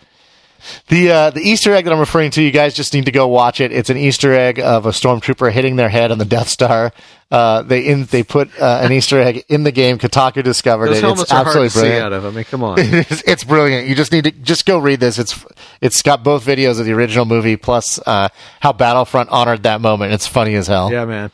[0.89, 3.27] the uh, the Easter egg that I'm referring to, you guys just need to go
[3.29, 3.73] watch it.
[3.73, 6.93] It's an Easter egg of a stormtrooper hitting their head on the Death Star.
[7.31, 9.99] Uh, they in they put uh, an Easter egg in the game.
[9.99, 11.05] Kotaku discovered Those it.
[11.05, 12.05] It's are hard to absolutely brilliant.
[12.05, 12.25] out of.
[12.25, 12.79] I mean, come on.
[12.79, 13.89] it's, it's brilliant.
[13.89, 15.19] You just need to just go read this.
[15.19, 15.45] It's
[15.81, 18.29] it's got both videos of the original movie plus uh,
[18.61, 20.13] how Battlefront honored that moment.
[20.13, 20.93] It's funny as hell.
[20.93, 21.31] Yeah, man.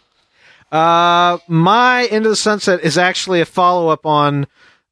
[0.72, 4.46] Uh, my Into the Sunset is actually a follow up on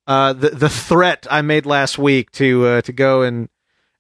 [0.07, 3.49] uh, the the threat I made last week to uh, to go and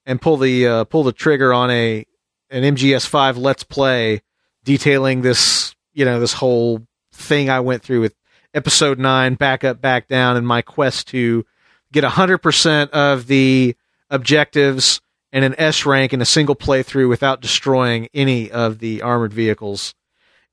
[0.08, 2.04] and pull the uh, pull the trigger on a
[2.50, 4.22] an MGS5 Let's Play
[4.64, 8.16] detailing this you know this whole thing I went through with
[8.54, 11.44] Episode Nine back up back down and my quest to
[11.92, 13.76] get hundred percent of the
[14.10, 15.00] objectives
[15.30, 19.94] and an S rank in a single playthrough without destroying any of the armored vehicles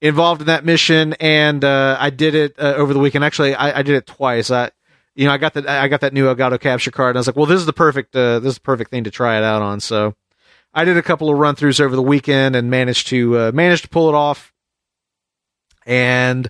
[0.02, 3.24] involved in that mission, and uh, I did it uh, over the weekend.
[3.24, 4.52] Actually, I, I did it twice.
[4.52, 4.72] I,
[5.16, 7.28] you know, I got that I got that new Elgato capture card, and I was
[7.28, 9.44] like, well, this is the perfect uh, this is the perfect thing to try it
[9.44, 9.80] out on.
[9.80, 10.14] So,
[10.74, 13.84] I did a couple of run throughs over the weekend and managed to uh, managed
[13.84, 14.52] to pull it off.
[15.86, 16.50] And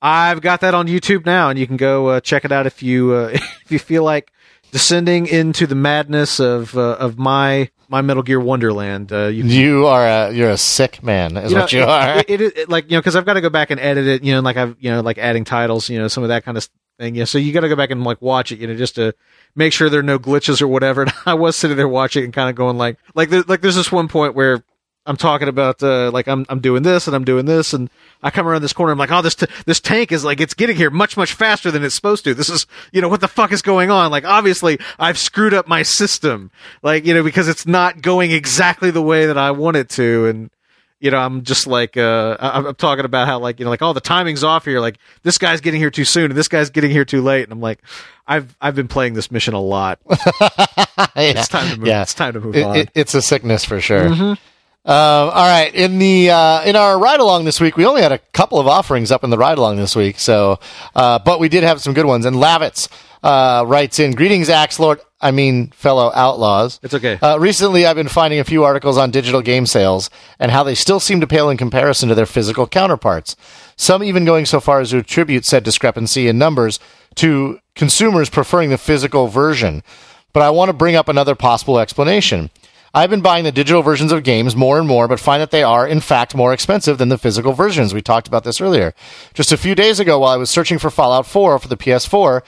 [0.00, 2.82] I've got that on YouTube now, and you can go uh, check it out if
[2.82, 4.32] you uh, if you feel like
[4.72, 9.12] descending into the madness of uh, of my my Metal Gear Wonderland.
[9.12, 12.18] Uh, you You are a you're a sick man, is you know, what you are.
[12.18, 14.24] It, it, it- like you know, because I've got to go back and edit it.
[14.24, 15.88] You know, like I've you know, like adding titles.
[15.90, 16.68] You know, some of that kind of
[16.98, 17.14] thing.
[17.14, 18.58] Yeah, so you got to go back and like watch it.
[18.58, 19.14] You know, just to
[19.54, 21.02] make sure there are no glitches or whatever.
[21.06, 23.76] And I was sitting there watching and kind of going like, like there, like there's
[23.76, 24.62] this one point where.
[25.04, 27.90] I'm talking about uh, like I'm I'm doing this and I'm doing this and
[28.22, 30.54] I come around this corner I'm like oh this t- this tank is like it's
[30.54, 33.26] getting here much much faster than it's supposed to this is you know what the
[33.26, 36.52] fuck is going on like obviously I've screwed up my system
[36.84, 40.26] like you know because it's not going exactly the way that I want it to
[40.26, 40.50] and
[41.02, 43.82] you know, I'm just like, uh, I- I'm talking about how like, you know, like,
[43.82, 44.80] oh, the timing's off here.
[44.80, 47.42] Like, this guy's getting here too soon and this guy's getting here too late.
[47.44, 47.80] And I'm like,
[48.26, 49.98] I've, I've been playing this mission a lot.
[51.16, 51.88] It's time to move.
[51.88, 52.02] Yeah.
[52.02, 52.76] It's time to move It- on.
[52.76, 54.06] it- it's a sickness for sure.
[54.08, 54.36] Um,
[54.84, 58.18] all right, in the uh, in our ride along this week, we only had a
[58.18, 60.18] couple of offerings up in the ride along this week.
[60.18, 60.58] So,
[60.96, 62.24] uh, but we did have some good ones.
[62.26, 62.88] And Lavitz
[63.22, 65.00] uh, writes in, "Greetings, Axe Lord.
[65.22, 66.80] I mean, fellow outlaws.
[66.82, 67.16] It's okay.
[67.22, 70.10] Uh, recently, I've been finding a few articles on digital game sales
[70.40, 73.36] and how they still seem to pale in comparison to their physical counterparts.
[73.76, 76.80] Some even going so far as to attribute said discrepancy in numbers
[77.16, 79.84] to consumers preferring the physical version.
[80.32, 82.50] But I want to bring up another possible explanation.
[82.94, 85.62] I've been buying the digital versions of games more and more, but find that they
[85.62, 87.94] are, in fact, more expensive than the physical versions.
[87.94, 88.92] We talked about this earlier.
[89.32, 92.42] Just a few days ago, while I was searching for Fallout 4 for the PS4,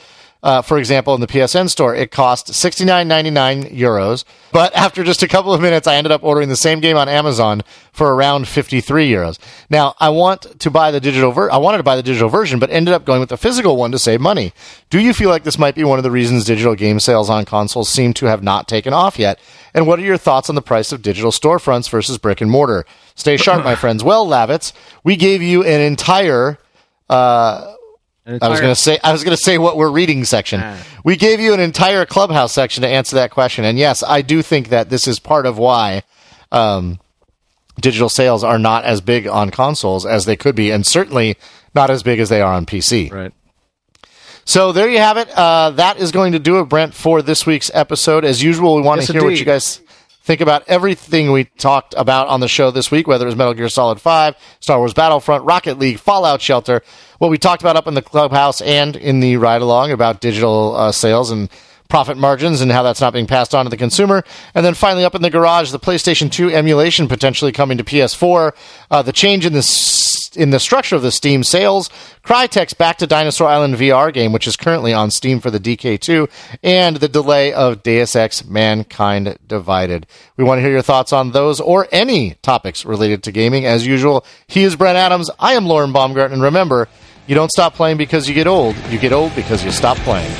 [0.44, 4.24] uh, for example, in the PSN store, it cost 69.99 euros.
[4.52, 7.08] But after just a couple of minutes, I ended up ordering the same game on
[7.08, 9.38] Amazon for around 53 euros.
[9.70, 12.58] Now, I want to buy the digital ver- I wanted to buy the digital version,
[12.58, 14.52] but ended up going with the physical one to save money.
[14.90, 17.46] Do you feel like this might be one of the reasons digital game sales on
[17.46, 19.40] consoles seem to have not taken off yet?
[19.72, 22.84] And what are your thoughts on the price of digital storefronts versus brick and mortar?
[23.14, 24.04] Stay sharp, my friends.
[24.04, 26.58] Well, Lavitz, we gave you an entire
[28.26, 30.62] An I was going to say I was going to say what we're reading section.
[31.04, 34.40] We gave you an entire clubhouse section to answer that question, and yes, I do
[34.40, 36.04] think that this is part of why
[36.50, 37.00] um,
[37.78, 41.36] digital sales are not as big on consoles as they could be, and certainly
[41.74, 43.12] not as big as they are on PC.
[43.12, 43.32] Right.
[44.46, 45.28] So there you have it.
[45.30, 48.24] Uh, that is going to do it, Brent, for this week's episode.
[48.24, 49.80] As usual, we want Yes, to hear what you guys
[50.24, 53.52] Think about everything we talked about on the show this week, whether it was Metal
[53.52, 56.80] Gear Solid 5, Star Wars Battlefront, Rocket League, Fallout Shelter,
[57.24, 60.76] what we talked about up in the clubhouse and in the ride along about digital
[60.76, 61.48] uh, sales and
[61.88, 64.22] profit margins and how that's not being passed on to the consumer.
[64.54, 68.54] And then finally, up in the garage, the PlayStation 2 emulation potentially coming to PS4,
[68.90, 69.62] uh, the change in the
[70.36, 71.88] in the structure of the Steam sales,
[72.24, 76.28] Crytek's Back to Dinosaur Island VR game, which is currently on Steam for the DK2,
[76.62, 80.06] and the delay of Deus Ex Mankind Divided.
[80.36, 83.64] We want to hear your thoughts on those or any topics related to gaming.
[83.64, 85.30] As usual, he is Brent Adams.
[85.38, 86.34] I am Lauren Baumgarten.
[86.34, 86.88] And remember,
[87.26, 88.76] you don't stop playing because you get old.
[88.90, 90.30] You get old because you stop playing.